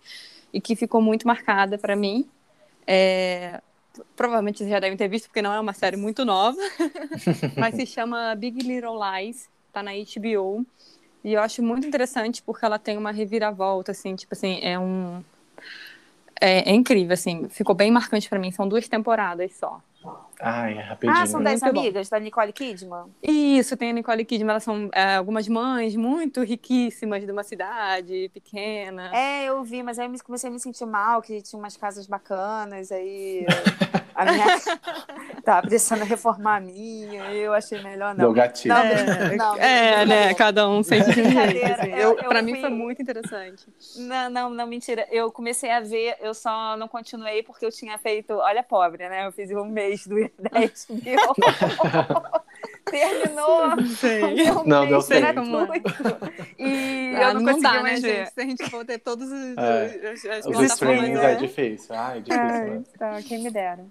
[0.51, 2.27] e que ficou muito marcada para mim.
[2.87, 3.61] É,
[4.15, 6.57] provavelmente vocês já devem ter visto, porque não é uma série muito nova,
[7.57, 10.65] mas se chama Big Little Lies, tá na HBO.
[11.23, 15.21] E eu acho muito interessante porque ela tem uma reviravolta, assim, tipo assim, é um.
[16.39, 18.51] É, é incrível, assim, ficou bem marcante para mim.
[18.51, 19.81] São duas temporadas só.
[20.41, 21.21] Ai, é rapidinho.
[21.21, 22.15] Ah, são 10 amigas bom.
[22.15, 23.05] da Nicole Kidman?
[23.21, 24.51] Isso, tem a Nicole Kidman.
[24.51, 29.13] Elas são é, algumas mães muito riquíssimas de uma cidade pequena.
[29.13, 32.07] É, eu vi, mas aí eu comecei a me sentir mal, que tinha umas casas
[32.07, 33.45] bacanas, aí
[34.19, 34.45] a minha
[35.43, 38.25] tava precisando reformar a minha, eu achei melhor não.
[38.25, 38.73] Deu gatilho.
[38.73, 41.65] Não, é, não, é né, cada um sente de um jeito.
[41.71, 41.91] Assim.
[41.91, 43.65] Eu, eu, pra mim foi muito interessante.
[43.95, 45.07] Não, não, não, mentira.
[45.09, 49.25] Eu comecei a ver, eu só não continuei porque eu tinha feito, olha pobre, né,
[49.25, 50.15] eu fiz um mês do
[50.51, 51.19] 10 mil.
[52.89, 53.81] Terminou.
[53.97, 54.65] Sim.
[54.65, 55.41] Não, deu certo.
[56.57, 58.17] E ah, eu não, não dá, mais né, ver.
[58.17, 58.33] gente?
[58.33, 60.13] Se a gente for ter todos os, é.
[60.13, 61.31] os, as os streamings é.
[61.31, 61.95] é difícil.
[61.95, 62.83] Ah, é difícil, Ai, né?
[62.97, 63.85] Tá, quem me dera.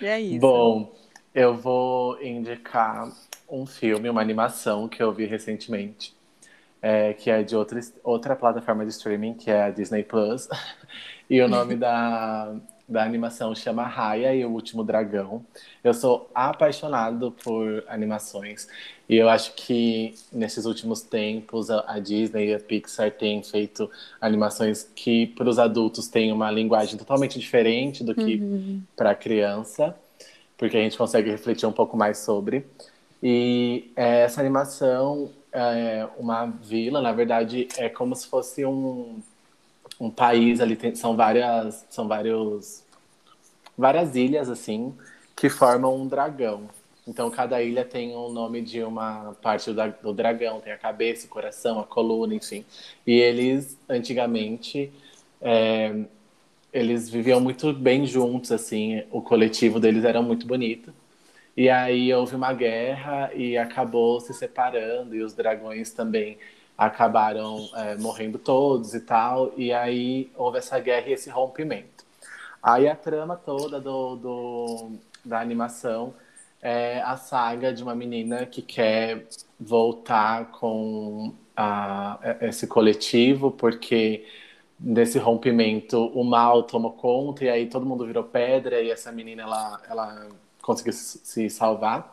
[0.00, 0.40] E é isso.
[0.40, 0.94] Bom,
[1.34, 3.10] eu vou indicar
[3.48, 6.18] um filme, uma animação que eu vi recentemente.
[6.82, 10.48] É, que é de outra, outra plataforma de streaming, que é a Disney Plus.
[11.28, 12.52] E o nome da,
[12.90, 15.44] da animação chama Raya e o Último Dragão.
[15.82, 18.66] Eu sou apaixonado por animações
[19.08, 23.88] e eu acho que nesses últimos tempos a, a Disney e a Pixar têm feito
[24.20, 28.82] animações que para os adultos têm uma linguagem totalmente diferente do que uhum.
[28.96, 29.96] para a criança,
[30.58, 32.66] porque a gente consegue refletir um pouco mais sobre.
[33.22, 39.20] E essa animação é, uma vila, na verdade, é como se fosse um,
[40.00, 42.82] um país ali, tem, são várias, são vários,
[43.76, 44.94] várias ilhas, assim,
[45.36, 46.68] que formam um dragão.
[47.06, 50.78] Então, cada ilha tem o um nome de uma parte do, do dragão, tem a
[50.78, 52.64] cabeça, o coração, a coluna, enfim.
[53.06, 54.90] E eles, antigamente,
[55.40, 55.94] é,
[56.72, 60.94] eles viviam muito bem juntos, assim, o coletivo deles era muito bonito.
[61.56, 66.38] E aí houve uma guerra e acabou se separando, e os dragões também
[66.80, 69.52] acabaram é, morrendo todos e tal.
[69.54, 72.06] E aí houve essa guerra e esse rompimento.
[72.62, 76.14] Aí a trama toda do, do da animação
[76.62, 79.26] é a saga de uma menina que quer
[79.58, 84.26] voltar com a, esse coletivo, porque
[84.78, 89.42] nesse rompimento o mal tomou conta e aí todo mundo virou pedra e essa menina
[89.42, 90.28] ela, ela
[90.62, 92.10] conseguiu se salvar.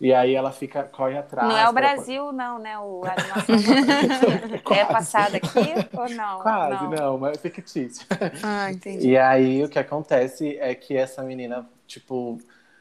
[0.00, 1.46] E aí ela fica, corre atrás.
[1.46, 2.32] Não é o Brasil, pra...
[2.32, 2.78] não, né?
[2.78, 3.02] O,
[4.72, 5.58] é passada aqui
[5.92, 6.40] ou não?
[6.40, 8.06] Quase, não, não mas é fictício.
[8.42, 9.10] Ah, entendi.
[9.10, 12.38] E aí o que acontece é que essa menina, tipo,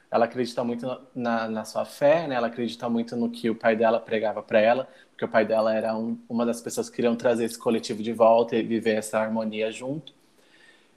[0.10, 2.36] ela acredita muito na, na sua fé, né?
[2.36, 5.76] Ela acredita muito no que o pai dela pregava para ela, porque o pai dela
[5.76, 9.20] era um, uma das pessoas que queriam trazer esse coletivo de volta e viver essa
[9.20, 10.14] harmonia junto.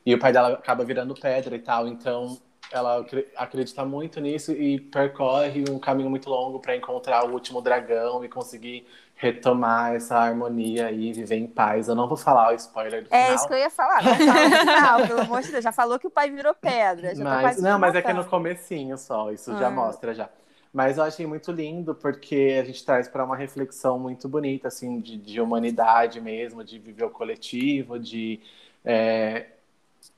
[0.06, 2.38] E o pai dela acaba virando pedra e tal, então
[2.72, 3.04] ela
[3.36, 8.28] acredita muito nisso e percorre um caminho muito longo para encontrar o último dragão e
[8.28, 11.86] conseguir retomar essa harmonia e viver em paz.
[11.86, 13.22] Eu não vou falar o spoiler do final.
[13.22, 14.02] É isso que eu ia falar.
[14.02, 15.62] Não fala no final, pelo amor de Deus.
[15.62, 17.12] Já falou que o pai virou pedra.
[17.16, 19.30] mas, não, mas é que é no comecinho só.
[19.30, 19.58] Isso ah.
[19.58, 20.28] já mostra já.
[20.72, 24.98] Mas eu achei muito lindo porque a gente traz para uma reflexão muito bonita, assim,
[24.98, 28.40] de, de, humanidade mesmo, de viver o coletivo, de
[28.84, 29.48] é,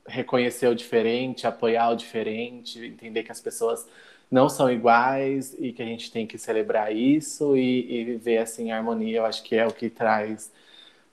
[0.07, 3.87] reconhecer o diferente, apoiar o diferente, entender que as pessoas
[4.29, 8.65] não são iguais e que a gente tem que celebrar isso e, e viver assim
[8.65, 9.19] em harmonia.
[9.19, 10.51] Eu acho que é o que traz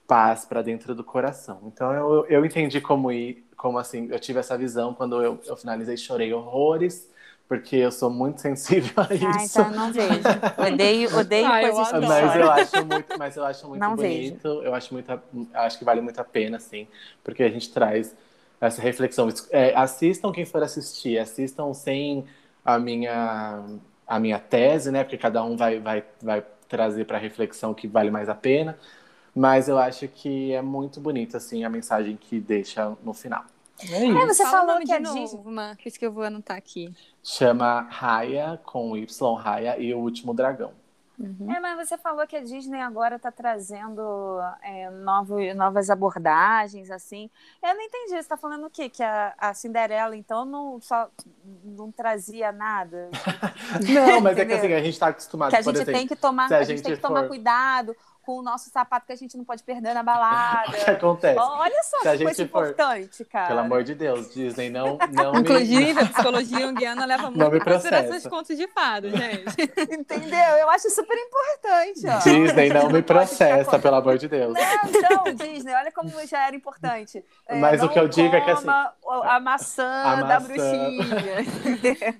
[0.07, 1.61] paz para dentro do coração.
[1.67, 5.57] Então eu, eu entendi como ir, como assim, eu tive essa visão quando eu, eu
[5.57, 7.11] finalizei, chorei horrores
[7.53, 9.27] porque eu sou muito sensível a isso.
[9.27, 10.23] Ah, então eu não vejo.
[10.73, 14.43] Odeio, odeio ah, coisas eu Mas eu acho muito, mas eu acho muito não bonito.
[14.43, 14.63] Vejo.
[14.63, 15.23] Eu acho muito,
[15.53, 16.89] acho que vale muito a pena, assim,
[17.23, 18.15] porque a gente traz
[18.67, 19.29] essa reflexão.
[19.51, 22.25] É, assistam quem for assistir, assistam sem
[22.65, 23.65] a minha,
[24.07, 25.03] a minha tese, né?
[25.03, 28.79] Porque cada um vai, vai, vai trazer para reflexão que vale mais a pena.
[29.35, 33.45] Mas eu acho que é muito bonito, assim, a mensagem que deixa no final.
[33.91, 36.93] É, é você Fala falou que é novo, Marcos, que eu vou anotar aqui.
[37.23, 40.73] Chama Raya, com Y, Raya, e o Último Dragão.
[41.19, 41.53] Uhum.
[41.53, 47.31] É, mas você falou que a Disney agora está trazendo é, novo, novas abordagens, assim.
[47.63, 48.11] Eu não entendi.
[48.11, 48.89] Você está falando o quê?
[48.89, 51.11] Que a, a, Cinderela, então, não, só,
[51.65, 53.11] não trazia nada?
[53.93, 56.17] não, mas é que assim, a gente está acostumado, Que a gente exemplo, tem que
[56.17, 57.09] tomar, a, a gente tem que for...
[57.09, 60.71] tomar cuidado com o nosso sapato que a gente não pode perder na balada.
[60.81, 61.39] o que acontece?
[61.39, 62.69] Olha só Se que coisa for...
[62.69, 63.49] importante, cara.
[63.49, 66.01] Pelo amor de Deus, Disney não, não Inclusive, me...
[66.01, 69.57] a psicologia junguiana leva muito em consideração os contos de fado, gente.
[69.93, 70.57] Entendeu?
[70.61, 72.19] Eu acho super importante, ó.
[72.19, 74.55] Disney não, me processa, pelo amor de Deus.
[74.55, 77.25] Não, então, Disney, olha como já era importante.
[77.49, 78.69] É, Mas o que eu digo é que assim...
[78.69, 80.27] A maçã, a maçã...
[80.29, 81.07] da bruxinha.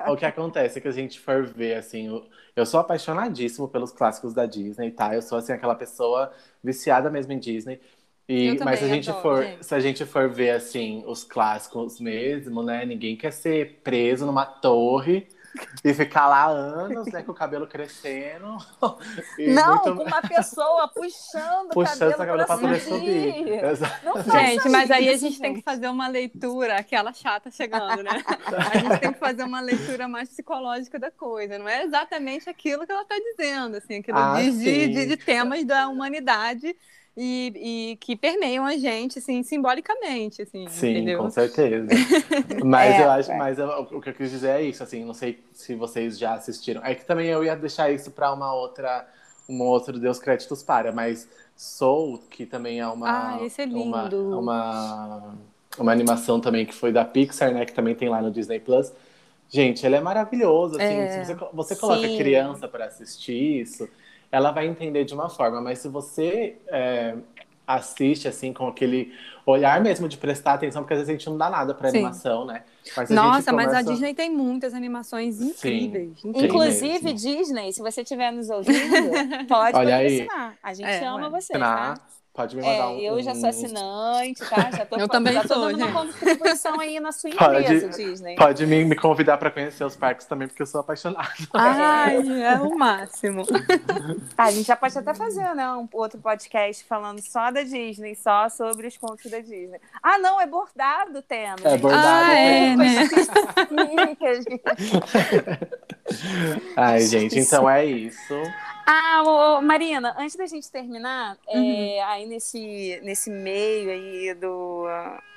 [0.09, 2.11] o que acontece é que a gente for ver, assim...
[2.11, 2.27] O
[2.57, 5.15] eu sou apaixonadíssimo pelos clássicos da Disney, tá?
[5.15, 6.33] Eu sou assim aquela pessoa
[6.63, 7.81] viciada mesmo em Disney.
[8.29, 9.67] E, mas se a gente adoro, for, gente.
[9.67, 12.85] se a gente for ver assim os clássicos mesmo, né?
[12.85, 15.27] Ninguém quer ser preso numa torre
[15.85, 18.57] e ficar lá anos, né, com o cabelo crescendo.
[19.39, 19.97] não, muito...
[19.97, 23.61] com uma pessoa puxando, puxando o cabelo para poder subir.
[24.31, 28.23] Gente, mas aí a gente tem que fazer uma leitura, aquela chata chegando, né?
[28.73, 31.59] A gente tem que fazer uma leitura mais psicológica da coisa.
[31.59, 35.65] Não é exatamente aquilo que ela está dizendo, assim, aquilo ah, de, de, de temas
[35.65, 36.77] da humanidade
[37.17, 37.53] e,
[37.93, 41.19] e, que permeiam a gente, assim, simbolicamente, assim, Sim, entendeu?
[41.19, 41.87] com certeza.
[42.65, 43.37] Mas é, eu acho, é.
[43.37, 46.35] mas eu, o que eu quis dizer é isso, assim, não sei se vocês já
[46.35, 46.83] assistiram.
[46.85, 49.07] É que também eu ia deixar isso para uma outra,
[49.47, 53.37] um outro Deus Créditos para, mas Soul, que também é uma...
[53.37, 54.39] Ah, esse é lindo!
[54.39, 55.35] Uma, uma,
[55.79, 58.59] uma animação também que foi da Pixar, né, que também tem lá no Disney+.
[58.59, 58.91] Plus.
[59.51, 62.17] Gente, ele é maravilhoso, assim, é, você, você coloca sim.
[62.17, 63.87] criança para assistir isso
[64.33, 67.15] ela vai entender de uma forma, mas se você é,
[67.67, 69.13] assiste assim com aquele
[69.45, 72.47] olhar mesmo de prestar atenção, porque às vezes a gente não dá nada para animação,
[72.47, 72.63] né?
[72.97, 73.73] Mas Nossa, começa...
[73.73, 76.19] mas a Disney tem muitas animações incríveis.
[76.21, 79.11] Sim, Inclusive, Disney, se você estiver nos ouvindo,
[79.47, 80.59] pode Olha patrocinar.
[80.63, 81.95] A gente é, ama vocês, tá?
[82.35, 82.99] Pode me mandar É, um.
[82.99, 84.71] eu já sou assinante, tá?
[84.71, 86.15] Já tô, Eu também já tô sou, dando uma gente.
[86.19, 88.37] contribuição aí na sua Pode- empresa, Disney.
[88.37, 91.29] Pode me, me convidar pra conhecer os parques também, porque eu sou apaixonado.
[91.53, 93.45] Ai, é o máximo.
[94.39, 95.71] Ah, a gente já pode até fazer, né?
[95.73, 99.79] Um outro podcast falando só da Disney, só sobre os contos da Disney.
[100.03, 101.57] Ah, não, é bordado o tema.
[101.65, 102.07] É bordado.
[102.07, 103.09] Ah, é, né?
[106.77, 108.35] Ai, gente, então é isso.
[108.87, 112.05] Ah, ô, ô, Marina, antes da gente terminar, é, Uhum.
[112.11, 114.87] aí nesse, nesse meio aí do.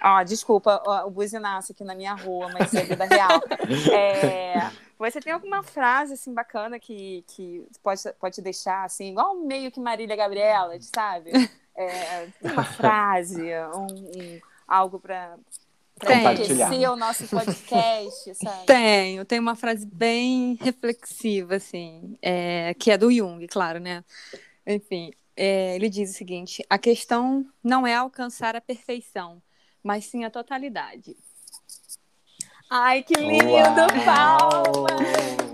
[0.03, 3.41] Ó, desculpa ó, o buzinaço aqui na minha rua, mas é vida real.
[3.93, 9.71] É, você tem alguma frase assim bacana que, que pode, pode deixar, assim, igual meio
[9.71, 11.31] que Marília Gabriela, sabe?
[11.77, 13.43] É, uma frase,
[13.75, 15.37] um, um- algo para
[15.99, 16.87] Tem.
[16.89, 18.65] o nosso podcast, sabe?
[18.65, 24.03] Tenho, tem uma frase bem reflexiva, assim, é, que é do Jung, claro, né?
[24.67, 29.41] Enfim, é, ele diz o seguinte: a questão não é alcançar a perfeição,
[29.81, 31.15] mas sim a totalidade.
[32.69, 34.03] Ai, que lindo, Uau!
[34.05, 35.45] palmas!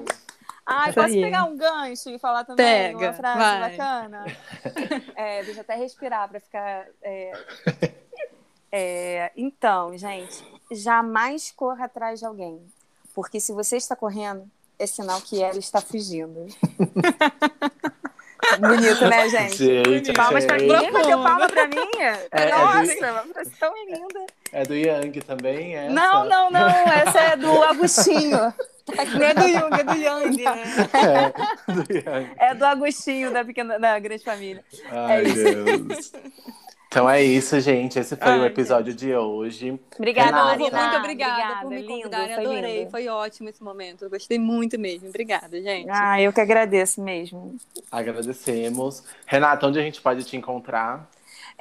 [0.66, 3.78] Ai, posso pegar um gancho e falar também Pega, uma frase vai.
[3.78, 4.26] bacana?
[5.16, 6.88] É, deixa eu até respirar para ficar.
[7.02, 7.32] é,
[8.72, 12.62] é, então, gente, jamais corra atrás de alguém.
[13.14, 14.50] Porque se você está correndo,
[14.80, 16.48] é sinal que ela está fugindo.
[18.60, 19.56] Bonito, né, gente?
[19.56, 20.68] Gente, Palmas pra é, mim.
[20.68, 21.88] Ninguém bateu palma pra mim?
[22.32, 24.26] é Nossa, do- uma frase tão linda.
[24.52, 25.94] é do Yang também, essa?
[25.94, 26.68] Não, não, não.
[26.68, 28.54] Essa é do Agostinho.
[29.18, 30.64] Não é do Jung, é do Yang, né?
[31.68, 32.32] É, do Yang.
[32.38, 34.66] É do Agostinho da, pequena, da Grande Família.
[34.90, 35.64] Ai, isso.
[35.64, 36.12] Deus.
[36.92, 37.98] Então é isso, gente.
[37.98, 39.80] Esse foi o Ai, episódio de hoje.
[39.96, 40.58] Obrigada, Renata.
[40.58, 40.82] Marina.
[40.82, 42.92] muito obrigada, por me lindo, convidarem, foi adorei, lindo.
[42.92, 44.04] foi ótimo esse momento.
[44.04, 45.08] Eu gostei muito mesmo.
[45.08, 45.88] Obrigada, gente.
[45.90, 47.56] Ah, eu que agradeço mesmo.
[47.90, 49.06] Agradecemos.
[49.26, 51.10] Renata, onde a gente pode te encontrar?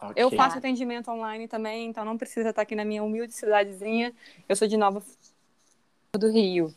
[0.00, 0.14] Ok.
[0.16, 4.12] Eu faço atendimento online também, então não precisa estar aqui na minha humilde cidadezinha.
[4.48, 5.02] Eu sou de Nova
[6.14, 6.74] do Rio.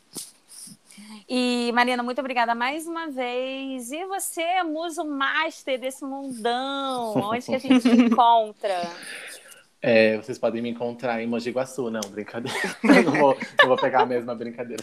[1.28, 3.92] E, Marina, muito obrigada mais uma vez.
[3.92, 7.14] E você é muso master desse mundão.
[7.16, 8.82] Onde que a gente te encontra?
[9.86, 12.58] É, vocês podem me encontrar em Mogi Guaçu, não, brincadeira.
[12.86, 14.82] Eu não vou, eu vou pegar a mesma brincadeira.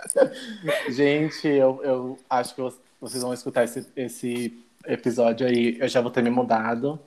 [0.88, 5.76] Gente, eu, eu acho que vo- vocês vão escutar esse, esse episódio aí.
[5.78, 6.98] Eu já vou ter me mudado.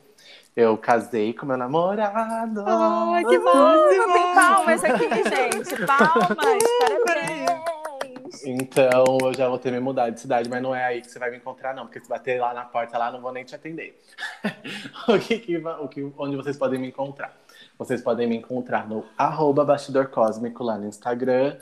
[0.57, 2.63] Eu casei com meu namorado.
[2.65, 5.75] Ai, que Uh, tem palmas aqui, gente.
[5.85, 6.63] Palmas.
[7.05, 8.43] Parabéns.
[8.43, 11.19] Então eu já vou ter me mudado de cidade, mas não é aí que você
[11.19, 13.53] vai me encontrar, não, porque se bater lá na porta lá, não vou nem te
[13.53, 14.01] atender.
[15.07, 17.37] o que que o que, onde vocês podem me encontrar?
[17.77, 21.55] Vocês podem me encontrar no arroba bastidor cósmico lá no Instagram.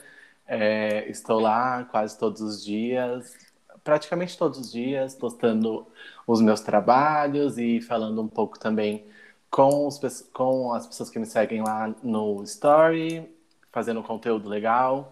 [0.47, 3.35] É, estou lá quase todos os dias,
[3.85, 5.87] praticamente todos os dias, postando
[6.27, 9.05] os meus trabalhos e falando um pouco também
[9.49, 9.99] com, os
[10.33, 13.29] com as pessoas que me seguem lá no Story,
[13.71, 15.11] fazendo conteúdo legal.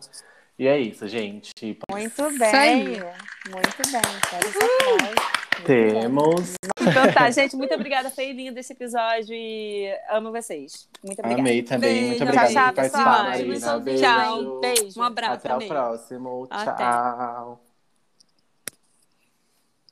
[0.57, 1.51] E é isso, gente.
[1.89, 2.55] Muito bem.
[2.55, 2.85] aí.
[3.49, 5.13] Muito bem.
[5.65, 6.53] Temos.
[6.81, 7.55] Então tá, gente.
[7.55, 8.09] Muito obrigada.
[8.09, 10.89] Foi lindo esse episódio e amo vocês.
[11.03, 11.41] Muito obrigada.
[11.41, 11.89] Amei também.
[11.89, 12.07] Beijo.
[12.07, 13.23] Muito Tchau, obrigada tchau, por participar, pessoal.
[13.23, 13.79] Marina.
[13.79, 13.83] Beijos.
[13.83, 14.03] Beijo.
[14.03, 14.59] Tchau.
[14.59, 14.99] Beijo.
[14.99, 15.47] Um abraço.
[15.47, 16.47] Até o próximo.
[16.49, 16.83] Até.
[16.83, 17.72] Tchau.